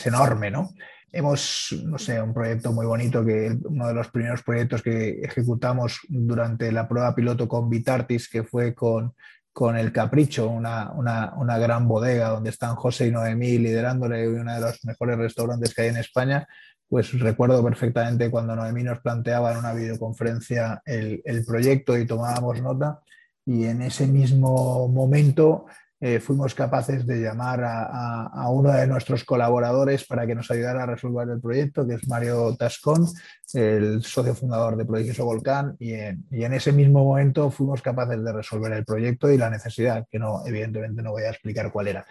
enorme, 0.05 0.51
¿no? 0.51 0.69
Hemos, 1.11 1.75
no 1.83 1.97
sé, 1.97 2.21
un 2.21 2.33
proyecto 2.33 2.71
muy 2.71 2.85
bonito, 2.85 3.25
que 3.25 3.57
uno 3.65 3.87
de 3.89 3.93
los 3.93 4.09
primeros 4.09 4.41
proyectos 4.41 4.81
que 4.81 5.19
ejecutamos 5.21 5.99
durante 6.07 6.71
la 6.71 6.87
prueba 6.87 7.13
piloto 7.13 7.49
con 7.49 7.69
Vitartis, 7.69 8.29
que 8.29 8.43
fue 8.43 8.73
con 8.73 9.13
con 9.53 9.77
El 9.77 9.91
Capricho, 9.91 10.49
una, 10.49 11.57
gran 11.59 11.87
bodega 11.87 12.29
donde 12.29 12.49
están 12.49 12.75
José 12.75 13.07
y 13.07 13.11
Noemí 13.11 13.57
liderándole 13.57 14.27
uno 14.29 14.53
de 14.53 14.61
los 14.61 14.83
mejores 14.85 15.17
restaurantes 15.17 15.73
que 15.73 15.81
hay 15.83 15.89
en 15.89 15.97
España, 15.97 16.47
pues 16.91 17.17
recuerdo 17.17 17.63
perfectamente 17.63 18.29
cuando 18.29 18.53
Noemí 18.53 18.83
nos 18.83 18.99
planteaba 18.99 19.53
en 19.53 19.59
una 19.59 19.73
videoconferencia 19.73 20.81
el, 20.85 21.23
proyecto 21.47 21.97
y 21.97 22.05
tomábamos 22.05 22.61
nota 22.61 22.99
y 23.45 23.63
en 23.63 23.81
ese 23.81 24.07
mismo 24.07 24.89
momento 24.89 25.67
eh, 26.01 26.19
fuimos 26.19 26.53
capaces 26.53 27.07
de 27.07 27.21
llamar 27.21 27.61
a, 27.63 28.49
uno 28.49 28.73
de 28.73 28.87
nuestros 28.87 29.23
colaboradores 29.23 30.03
para 30.03 30.27
que 30.27 30.35
nos 30.35 30.51
ayudara 30.51 30.83
a 30.83 30.87
resolver 30.87 31.29
el 31.29 31.39
proyecto, 31.39 31.87
que 31.87 31.93
es 31.93 32.05
Mario 32.09 32.57
Tascón, 32.57 33.07
el 33.53 34.03
socio 34.03 34.35
fundador 34.35 34.75
de 34.75 34.83
Prodigioso 34.83 35.23
Volcán, 35.23 35.77
y 35.79 35.93
en, 35.93 36.53
ese 36.53 36.73
mismo 36.73 37.05
momento 37.05 37.51
fuimos 37.51 37.81
capaces 37.81 38.21
de 38.21 38.33
resolver 38.33 38.73
el 38.73 38.83
proyecto 38.83 39.31
y 39.31 39.37
la 39.37 39.49
necesidad, 39.49 40.05
que 40.11 40.19
no, 40.19 40.45
evidentemente 40.45 41.01
no 41.01 41.11
voy 41.11 41.23
a 41.23 41.29
explicar 41.29 41.71
cuál 41.71 41.87
era. 41.87 42.05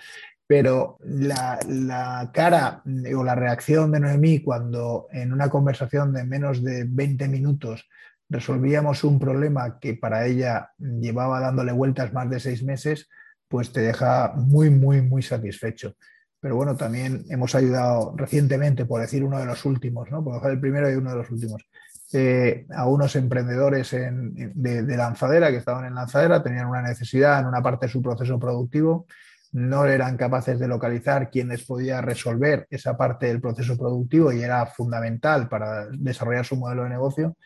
Pero 0.51 0.99
la, 1.05 2.29
cara 2.35 2.83
o 3.15 3.23
la 3.23 3.37
reacción 3.37 3.93
de 3.93 4.01
Noemí 4.01 4.41
cuando 4.41 5.07
en 5.13 5.33
una 5.33 5.49
conversación 5.49 6.13
de 6.13 6.25
menos 6.25 6.65
de 6.65 6.87
20 6.89 7.29
minutos 7.29 7.89
resolvíamos 8.29 9.05
un 9.05 9.21
problema 9.21 9.79
que 9.79 9.95
para 9.95 10.27
ella 10.27 10.73
llevaba 10.77 11.39
dándole 11.39 11.71
vueltas 11.71 12.13
más 12.13 12.29
de 12.29 12.41
seis 12.41 12.65
meses, 12.65 13.09
pues 13.47 13.73
te 13.73 13.81
deja 13.83 14.33
muy, 14.35 14.71
muy, 14.71 15.03
muy 15.03 15.23
satisfecho. 15.23 15.95
Pero 16.41 16.57
bueno, 16.57 16.75
también 16.75 17.25
hemos 17.29 17.55
ayudado 17.55 18.13
recientemente, 18.17 18.87
por 18.87 19.03
decir 19.03 19.23
uno 19.23 19.39
de 19.39 19.47
los 19.47 19.65
últimos, 19.65 20.11
¿no? 20.11 20.25
por 20.25 20.35
dejar 20.35 20.51
el 20.51 20.61
primero 20.61 20.91
y 20.91 20.97
uno 20.97 21.11
de 21.11 21.17
los 21.17 21.31
últimos, 21.31 21.65
eh, 22.13 22.67
a 22.75 22.89
unos 22.89 23.15
emprendedores 23.15 23.93
de, 23.93 24.97
lanzadera 24.97 25.53
que 25.53 25.59
estaban 25.59 25.85
en 25.85 25.95
lanzadera, 25.95 26.43
tenían 26.43 26.67
una 26.67 26.83
necesidad 26.83 27.39
en 27.39 27.47
una 27.47 27.63
parte 27.63 27.87
de 27.87 27.93
su 27.93 28.03
proceso 28.03 28.37
productivo, 28.41 29.07
no 29.53 29.85
eran 29.87 30.17
capaces 30.17 30.59
de 30.59 30.69
localizar 30.69 31.31
quién 31.31 31.49
les 31.49 31.65
podía 31.65 32.01
resolver 32.01 32.67
esa 32.71 32.97
parte 32.97 33.27
del 33.27 33.41
proceso 33.41 33.77
productivo 33.77 34.33
y 34.33 34.43
era 34.43 34.65
fundamental 34.67 35.49
para 35.49 35.89
desarrollar 35.89 36.45
su 36.45 36.57
modelo 36.57 36.85
de 36.85 36.91
negocio 36.91 37.37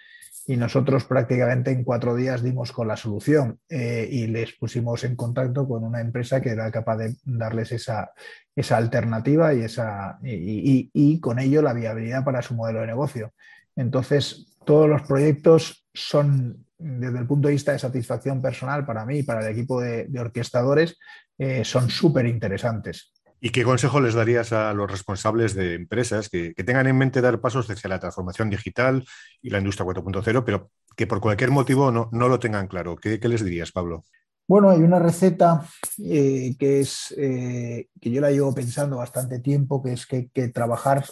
y 0.46 0.56
nosotros 0.56 1.04
prácticamente 1.04 1.70
en 1.70 1.84
cuatro 1.84 2.14
días 2.14 2.42
dimos 2.42 2.72
con 2.72 2.88
la 2.88 2.96
solución 2.96 3.58
eh, 3.68 4.06
y 4.10 4.26
les 4.26 4.52
pusimos 4.52 5.02
en 5.04 5.16
contacto 5.16 5.66
con 5.66 5.84
una 5.84 6.00
empresa 6.00 6.42
que 6.42 6.50
era 6.50 6.70
capaz 6.70 6.98
de 6.98 7.16
darles 7.24 7.72
esa, 7.72 8.12
esa 8.54 8.76
alternativa 8.76 9.54
y, 9.54 9.62
esa, 9.62 10.18
y, 10.22 11.20
con 11.20 11.38
ello 11.38 11.62
la 11.62 11.72
viabilidad 11.72 12.24
para 12.24 12.42
su 12.42 12.54
modelo 12.54 12.80
de 12.80 12.88
negocio. 12.88 13.32
Entonces, 13.74 14.58
todos 14.66 14.88
los 14.88 15.02
proyectos 15.02 15.86
son, 15.94 16.63
desde 16.78 17.18
el 17.18 17.26
punto 17.26 17.48
de 17.48 17.54
vista 17.54 17.72
de 17.72 17.78
satisfacción 17.78 18.42
personal 18.42 18.84
para 18.84 19.04
mí 19.04 19.18
y 19.18 19.22
para 19.22 19.46
el 19.46 19.52
equipo 19.52 19.80
de, 19.80 20.08
orquestadores, 20.18 20.98
eh, 21.38 21.64
son 21.64 21.88
súper 21.88 22.26
interesantes. 22.26 23.12
¿Y 23.40 23.50
qué 23.50 23.62
consejo 23.62 24.00
les 24.00 24.14
darías 24.14 24.52
a 24.52 24.72
los 24.72 24.90
responsables 24.90 25.54
de 25.54 25.74
empresas 25.74 26.30
que, 26.30 26.54
tengan 26.54 26.86
en 26.86 26.96
mente 26.96 27.20
dar 27.20 27.40
pasos 27.40 27.68
hacia 27.68 27.90
la 27.90 27.98
transformación 27.98 28.48
digital 28.48 29.04
y 29.42 29.50
la 29.50 29.58
industria 29.58 29.86
4.0, 29.86 30.44
pero 30.44 30.70
que 30.96 31.06
por 31.06 31.20
cualquier 31.20 31.50
motivo 31.50 31.90
no, 31.90 32.08
lo 32.10 32.38
tengan 32.38 32.68
claro? 32.68 32.96
¿Qué, 32.96 33.18
les 33.22 33.44
dirías, 33.44 33.70
Pablo? 33.70 34.04
Bueno, 34.48 34.70
hay 34.70 34.80
una 34.80 34.98
receta 34.98 35.66
eh, 36.02 36.54
que 36.58 36.80
es 36.80 37.14
eh, 37.18 37.88
que 38.00 38.10
yo 38.10 38.20
la 38.20 38.30
llevo 38.30 38.54
pensando 38.54 38.96
bastante 38.96 39.40
tiempo, 39.40 39.82
que 39.82 39.92
es 39.92 40.06
que, 40.06 40.28
que 40.28 40.48
trabajar 40.48 41.04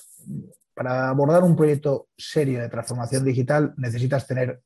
para 0.74 1.10
abordar 1.10 1.42
un 1.42 1.56
proyecto 1.56 2.08
serio 2.16 2.60
de 2.60 2.68
transformación 2.68 3.24
digital 3.24 3.74
necesitas 3.76 4.26
tener 4.26 4.60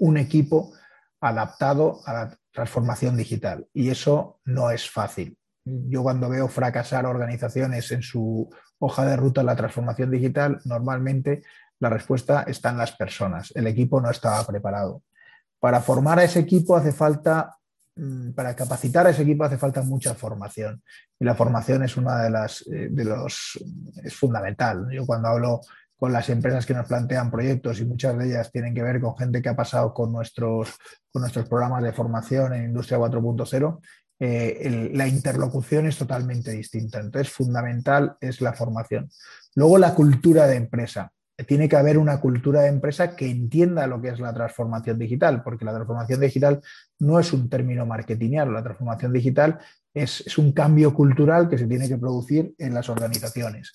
un 0.00 0.16
equipo 0.16 0.72
adaptado 1.20 2.00
a 2.04 2.12
la 2.12 2.38
transformación 2.52 3.16
digital 3.16 3.66
y 3.72 3.90
eso 3.90 4.40
no 4.44 4.70
es 4.70 4.88
fácil 4.88 5.36
yo 5.66 6.02
cuando 6.02 6.28
veo 6.28 6.48
fracasar 6.48 7.06
organizaciones 7.06 7.90
en 7.90 8.02
su 8.02 8.48
hoja 8.78 9.04
de 9.04 9.16
ruta 9.16 9.40
en 9.40 9.48
la 9.48 9.56
transformación 9.56 10.10
digital, 10.10 10.60
normalmente 10.64 11.42
la 11.80 11.90
respuesta 11.90 12.44
está 12.46 12.70
en 12.70 12.78
las 12.78 12.92
personas. 12.92 13.52
El 13.54 13.66
equipo 13.66 14.00
no 14.00 14.10
estaba 14.10 14.44
preparado. 14.46 15.02
Para 15.58 15.80
formar 15.80 16.20
a 16.20 16.24
ese 16.24 16.38
equipo 16.38 16.76
hace 16.76 16.92
falta, 16.92 17.56
mm, 17.96 18.30
para 18.30 18.54
capacitar 18.54 19.06
a 19.06 19.10
ese 19.10 19.22
equipo 19.22 19.44
hace 19.44 19.58
falta 19.58 19.82
mucha 19.82 20.14
formación. 20.14 20.82
Y 21.18 21.24
la 21.24 21.34
formación 21.34 21.82
es 21.82 21.96
una 21.96 22.22
de 22.22 22.30
las, 22.30 22.62
eh, 22.68 22.88
de 22.90 23.04
los, 23.04 23.58
es 24.04 24.14
fundamental. 24.14 24.86
Yo 24.92 25.04
cuando 25.04 25.28
hablo 25.28 25.60
con 25.98 26.12
las 26.12 26.28
empresas 26.28 26.66
que 26.66 26.74
nos 26.74 26.86
plantean 26.86 27.30
proyectos 27.30 27.80
y 27.80 27.86
muchas 27.86 28.18
de 28.18 28.26
ellas 28.26 28.52
tienen 28.52 28.74
que 28.74 28.82
ver 28.82 29.00
con 29.00 29.16
gente 29.16 29.40
que 29.40 29.48
ha 29.48 29.56
pasado 29.56 29.94
con 29.94 30.12
nuestros, 30.12 30.76
con 31.10 31.22
nuestros 31.22 31.48
programas 31.48 31.82
de 31.82 31.92
formación 31.92 32.54
en 32.54 32.64
Industria 32.64 32.98
4.0 32.98 33.80
eh, 34.18 34.90
la 34.94 35.06
interlocución 35.06 35.86
es 35.86 35.98
totalmente 35.98 36.50
distinta. 36.52 37.00
Entonces, 37.00 37.32
fundamental 37.32 38.16
es 38.20 38.40
la 38.40 38.52
formación. 38.52 39.10
Luego, 39.54 39.78
la 39.78 39.94
cultura 39.94 40.46
de 40.46 40.56
empresa. 40.56 41.12
Tiene 41.46 41.68
que 41.68 41.76
haber 41.76 41.98
una 41.98 42.18
cultura 42.18 42.62
de 42.62 42.68
empresa 42.68 43.14
que 43.14 43.28
entienda 43.28 43.86
lo 43.86 44.00
que 44.00 44.08
es 44.08 44.18
la 44.18 44.32
transformación 44.32 44.98
digital, 44.98 45.42
porque 45.42 45.66
la 45.66 45.74
transformación 45.74 46.18
digital 46.18 46.62
no 46.98 47.20
es 47.20 47.30
un 47.34 47.50
término 47.50 47.84
marketingiano, 47.84 48.52
la 48.52 48.62
transformación 48.62 49.12
digital 49.12 49.58
es, 49.96 50.36
un 50.36 50.52
cambio 50.52 50.92
cultural 50.92 51.48
que 51.48 51.56
se 51.56 51.66
tiene 51.66 51.88
que 51.88 51.96
producir 51.96 52.54
en 52.58 52.74
las 52.74 52.90
organizaciones. 52.90 53.72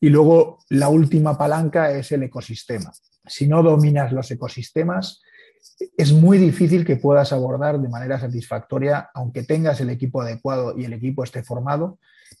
Y 0.00 0.08
luego, 0.08 0.60
la 0.70 0.88
última 0.88 1.36
palanca 1.36 1.92
es 1.92 2.10
el 2.12 2.22
ecosistema. 2.22 2.90
Si 3.26 3.46
no 3.46 3.62
dominas 3.62 4.10
los 4.12 4.30
ecosistemas, 4.30 5.20
es 5.96 6.12
muy 6.12 6.38
difícil 6.38 6.86
que 6.86 6.96
puedas 6.96 7.34
abordar 7.34 7.78
de 7.78 7.88
manera 7.90 8.18
satisfactoria, 8.18 9.10
aunque 9.12 9.42
tengas 9.42 9.80
el 9.82 9.90
equipo 9.90 10.22
adecuado 10.22 10.74
y 10.78 10.86
el 10.86 10.94
equipo 10.94 11.22
esté 11.22 11.42
formado, 11.42 11.98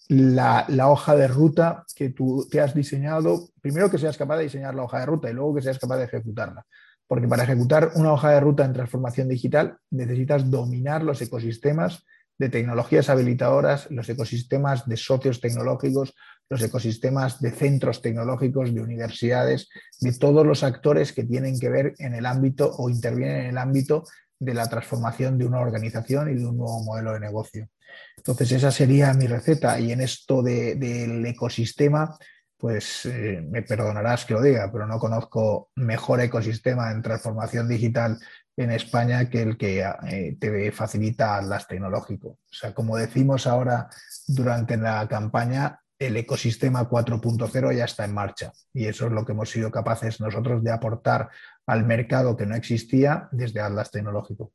la, 0.08 0.66
hoja 0.88 1.14
de 1.14 1.28
ruta 1.28 1.84
que 1.94 2.08
tú 2.08 2.48
te 2.50 2.62
has 2.62 2.74
diseñado, 2.74 3.50
primero 3.60 3.90
que 3.90 3.98
seas 3.98 4.16
capaz 4.16 4.38
de 4.38 4.44
diseñar 4.44 4.74
la 4.74 4.84
hoja 4.84 5.00
de 5.00 5.06
ruta 5.06 5.28
y 5.28 5.34
luego 5.34 5.56
que 5.56 5.62
seas 5.62 5.78
capaz 5.78 5.98
de 5.98 6.04
ejecutarla. 6.04 6.64
Porque 7.06 7.28
para 7.28 7.42
ejecutar 7.42 7.92
una 7.94 8.12
hoja 8.12 8.30
de 8.30 8.40
ruta 8.40 8.64
en 8.64 8.72
transformación 8.72 9.28
digital 9.28 9.76
necesitas 9.90 10.50
dominar 10.50 11.02
los 11.02 11.20
ecosistemas 11.20 12.06
de 12.38 12.48
tecnologías 12.48 13.10
habilitadoras, 13.10 13.90
los 13.90 14.08
ecosistemas 14.08 14.86
de 14.88 14.96
socios 14.96 15.40
tecnológicos, 15.40 16.14
los 16.48 16.62
ecosistemas 16.62 17.40
de 17.40 17.50
centros 17.50 18.00
tecnológicos, 18.00 18.72
de 18.72 18.80
universidades, 18.80 19.68
de 20.00 20.12
todos 20.12 20.46
los 20.46 20.62
actores 20.62 21.12
que 21.12 21.24
tienen 21.24 21.58
que 21.58 21.68
ver 21.68 21.94
en 21.98 22.14
el 22.14 22.26
ámbito 22.26 22.74
o 22.78 22.88
intervienen 22.88 23.40
en 23.40 23.46
el 23.50 23.58
ámbito 23.58 24.04
de 24.38 24.54
la 24.54 24.68
transformación 24.68 25.36
de 25.36 25.46
una 25.46 25.60
organización 25.60 26.30
y 26.30 26.36
de 26.36 26.46
un 26.46 26.56
nuevo 26.56 26.82
modelo 26.84 27.12
de 27.12 27.20
negocio. 27.20 27.68
Entonces, 28.16 28.52
esa 28.52 28.70
sería 28.70 29.12
mi 29.14 29.26
receta. 29.26 29.78
Y 29.80 29.92
en 29.92 30.00
esto 30.00 30.42
del 30.42 31.26
ecosistema, 31.26 32.16
pues 32.58 33.06
eh, 33.06 33.40
me 33.48 33.62
perdonarás 33.62 34.24
que 34.24 34.34
lo 34.34 34.42
diga, 34.42 34.70
pero 34.70 34.86
no 34.86 34.98
conozco 34.98 35.70
mejor 35.76 36.20
ecosistema 36.20 36.90
en 36.90 37.02
transformación 37.02 37.68
digital 37.68 38.18
en 38.56 38.72
España 38.72 39.30
que 39.30 39.42
el 39.42 39.56
que 39.56 39.88
eh, 40.08 40.36
te 40.40 40.72
facilita 40.72 41.40
las 41.40 41.68
tecnológico. 41.68 42.28
O 42.28 42.38
sea, 42.50 42.74
como 42.74 42.96
decimos 42.96 43.46
ahora 43.46 43.88
durante 44.26 44.76
la 44.76 45.06
campaña, 45.06 45.80
el 45.98 46.16
ecosistema 46.16 46.88
4.0 46.88 47.76
ya 47.76 47.84
está 47.84 48.04
en 48.04 48.14
marcha 48.14 48.52
y 48.72 48.86
eso 48.86 49.06
es 49.06 49.12
lo 49.12 49.24
que 49.24 49.32
hemos 49.32 49.50
sido 49.50 49.70
capaces 49.70 50.20
nosotros 50.20 50.62
de 50.62 50.72
aportar 50.72 51.28
al 51.66 51.84
mercado 51.84 52.36
que 52.36 52.46
no 52.46 52.56
existía 52.56 53.28
desde 53.30 53.60
Atlas 53.60 53.90
Tecnológico. 53.90 54.52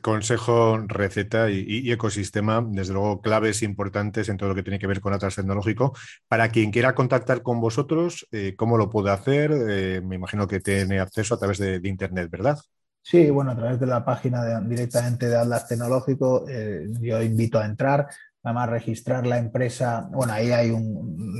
Consejo, 0.00 0.78
receta 0.86 1.50
y, 1.50 1.92
ecosistema, 1.92 2.64
desde 2.66 2.94
luego 2.94 3.20
claves 3.20 3.62
importantes 3.62 4.30
en 4.30 4.38
todo 4.38 4.48
lo 4.48 4.54
que 4.54 4.62
tiene 4.62 4.78
que 4.78 4.86
ver 4.86 5.00
con 5.00 5.12
Atlas 5.12 5.36
Tecnológico. 5.36 5.92
Para 6.28 6.48
quien 6.48 6.70
quiera 6.70 6.94
contactar 6.94 7.42
con 7.42 7.60
vosotros, 7.60 8.26
eh, 8.32 8.54
¿cómo 8.56 8.78
lo 8.78 8.88
puede 8.88 9.10
hacer? 9.10 9.52
Eh, 9.52 10.00
me 10.02 10.16
imagino 10.16 10.46
que 10.46 10.60
tiene 10.60 10.98
acceso 10.98 11.34
a 11.34 11.38
través 11.38 11.58
de, 11.58 11.80
Internet, 11.84 12.30
¿verdad? 12.30 12.58
Sí, 13.02 13.28
bueno, 13.28 13.50
a 13.50 13.56
través 13.56 13.78
de 13.78 13.86
la 13.86 14.02
página 14.02 14.60
directamente 14.60 15.28
de 15.28 15.36
Atlas 15.36 15.68
Tecnológico, 15.68 16.46
eh, 16.48 16.86
yo 17.00 17.20
invito 17.20 17.58
a 17.58 17.66
entrar 17.66 18.08
además 18.42 18.70
registrar 18.70 19.26
la 19.26 19.38
empresa, 19.38 20.08
bueno, 20.12 20.32
ahí 20.32 20.50
hay 20.50 20.72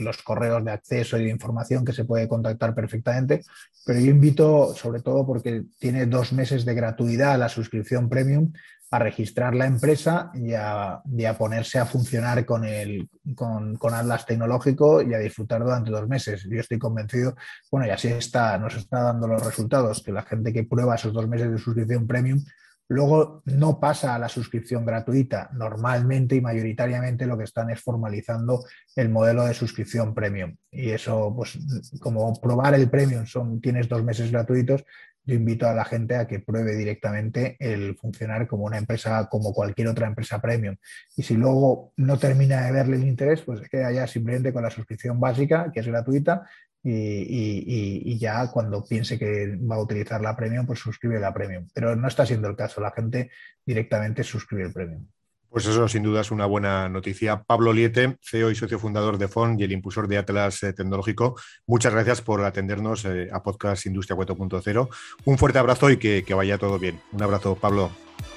los 0.03 0.23
correos 0.23 0.65
de 0.65 0.71
acceso 0.71 1.19
y 1.19 1.25
de 1.25 1.31
información 1.31 1.85
que 1.85 1.93
se 1.93 2.05
puede 2.05 2.29
contactar 2.29 2.75
perfectamente, 2.75 3.43
pero 3.85 3.99
yo 3.99 4.11
invito, 4.11 4.75
sobre 4.75 5.01
todo 5.01 5.27
porque 5.27 5.65
tiene 5.79 6.07
dos 6.07 6.33
meses 6.33 6.65
de 6.65 6.75
gratuidad 6.75 7.38
la 7.38 7.49
suscripción 7.49 8.09
premium, 8.09 8.53
a 8.93 8.99
registrar 8.99 9.55
la 9.55 9.65
empresa 9.65 10.31
y 10.35 10.53
a, 10.53 11.03
ponerse 11.38 11.79
a 11.79 11.87
funcionar 11.87 12.45
con, 12.45 12.62
el, 12.67 13.09
con, 13.35 13.77
con, 13.77 13.95
Atlas 13.95 14.27
Tecnológico 14.27 15.01
y 15.01 15.15
a 15.15 15.19
disfrutar 15.19 15.65
durante 15.65 15.91
dos 15.91 16.07
meses. 16.07 16.47
Yo 16.47 16.61
estoy 16.61 16.79
convencido, 16.79 17.35
bueno, 17.71 17.87
y 17.87 17.91
así 17.91 18.09
está, 18.09 18.59
nos 18.59 18.77
está 18.77 19.05
dando 19.05 19.27
los 19.27 19.43
resultados, 19.43 20.03
que 20.03 20.12
la 20.12 20.25
gente 20.25 20.53
que 20.53 20.65
prueba 20.65 20.97
esos 20.97 21.15
dos 21.15 21.27
meses 21.27 21.51
de 21.51 21.57
suscripción 21.57 22.07
premium 22.07 22.45
Luego 22.92 23.42
no 23.46 23.81
pasa 23.81 24.14
a 24.14 24.18
la 24.18 24.28
suscripción 24.28 24.85
gratuita. 24.85 25.48
Normalmente 25.55 26.37
y 26.37 26.42
mayoritariamente 26.42 27.26
lo 27.26 27.38
que 27.38 27.44
están 27.44 27.70
es 27.70 27.81
formalizando 27.81 28.64
el 28.94 29.09
modelo 29.09 29.46
de 29.46 29.55
suscripción 29.55 30.14
premium. 30.14 30.55
Y 30.70 30.90
eso, 30.90 31.33
pues, 31.35 31.59
como 32.00 32.38
probar 32.38 32.74
el 32.74 32.90
premium 32.90 33.24
son, 33.24 33.62
tienes 33.62 33.88
dos 33.88 34.05
meses 34.05 34.31
gratuitos, 34.31 34.85
yo 35.24 35.35
invito 35.35 35.66
a 35.66 35.72
la 35.72 35.85
gente 35.85 36.16
a 36.16 36.26
que 36.26 36.40
pruebe 36.40 36.74
directamente 36.74 37.57
el 37.61 37.96
funcionar 37.96 38.46
como 38.46 38.64
una 38.64 38.76
empresa, 38.76 39.26
como 39.31 39.55
cualquier 39.55 39.88
otra 39.88 40.07
empresa 40.07 40.40
premium. 40.42 40.76
Y 41.16 41.22
si 41.22 41.35
luego 41.35 41.92
no 41.96 42.18
termina 42.18 42.66
de 42.66 42.72
verle 42.72 42.96
el 42.96 43.05
interés, 43.05 43.40
pues 43.40 43.66
queda 43.70 43.90
ya 43.90 44.07
simplemente 44.07 44.52
con 44.52 44.64
la 44.64 44.70
suscripción 44.70 45.18
básica, 45.18 45.70
que 45.72 45.81
es 45.81 45.87
gratuita, 45.87 46.42
y, 46.85 48.18
ya 48.18 48.51
cuando 48.51 48.85
piense 48.85 49.18
que 49.18 49.57
va 49.59 49.77
a 49.77 49.83
utilizar 49.83 50.21
la 50.21 50.37
premium, 50.37 50.66
pues 50.66 50.81
suscribe 50.81 51.21
la 51.21 51.33
premium. 51.33 51.68
Pero 51.73 51.95
no 51.97 52.09
está 52.09 52.27
siendo 52.27 52.49
el 52.49 52.57
caso, 52.57 52.81
la 52.81 52.90
gente 52.90 53.31
directamente 53.64 54.25
suscribe 54.25 54.64
el 54.64 54.73
premium. 54.73 55.07
Pues 55.49 55.66
eso 55.66 55.87
sin 55.87 56.03
duda 56.03 56.23
es 56.23 56.31
una 56.31 56.47
buena 56.47 56.88
noticia. 56.88 57.42
Pablo 57.42 57.75
Liete, 57.75 58.16
CEO 58.23 58.51
y 58.51 58.55
socio 58.55 58.79
fundador 58.79 59.18
de 59.18 59.29
FON 59.29 59.61
y 59.61 59.64
el 59.64 59.73
impulsor 59.73 60.09
de 60.09 60.16
Atlas 60.16 60.62
eh, 60.62 60.73
Tecnológico, 60.73 61.38
muchas 61.66 61.92
gracias 61.92 62.23
por 62.23 62.42
atendernos 62.42 63.05
eh, 63.05 63.29
a 63.31 63.42
Podcast 63.42 63.85
Industria 63.85 64.16
4.0. 64.16 64.88
Un 65.27 65.37
fuerte 65.37 65.59
abrazo 65.59 65.90
y 65.90 65.99
que, 65.99 66.25
que 66.27 66.33
vaya 66.33 66.57
todo 66.57 66.79
bien. 66.79 67.03
Un 67.12 67.23
abrazo, 67.23 67.55
Pablo. 67.55 67.90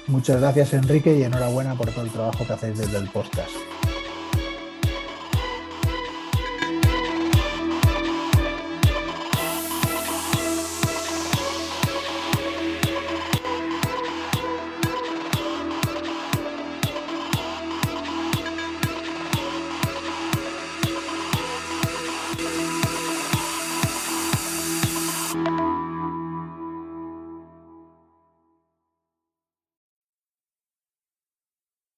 Muchas 0.08 0.40
gracias, 0.42 0.74
Enrique, 0.74 1.16
y 1.16 1.22
enhorabuena 1.22 1.74
por 1.74 1.90
todo 1.90 2.04
el 2.04 2.10
trabajo 2.10 2.46
que 2.46 2.52
hacéis 2.52 2.78
desde 2.78 2.98
el 2.98 3.08
podcast. 3.08 3.50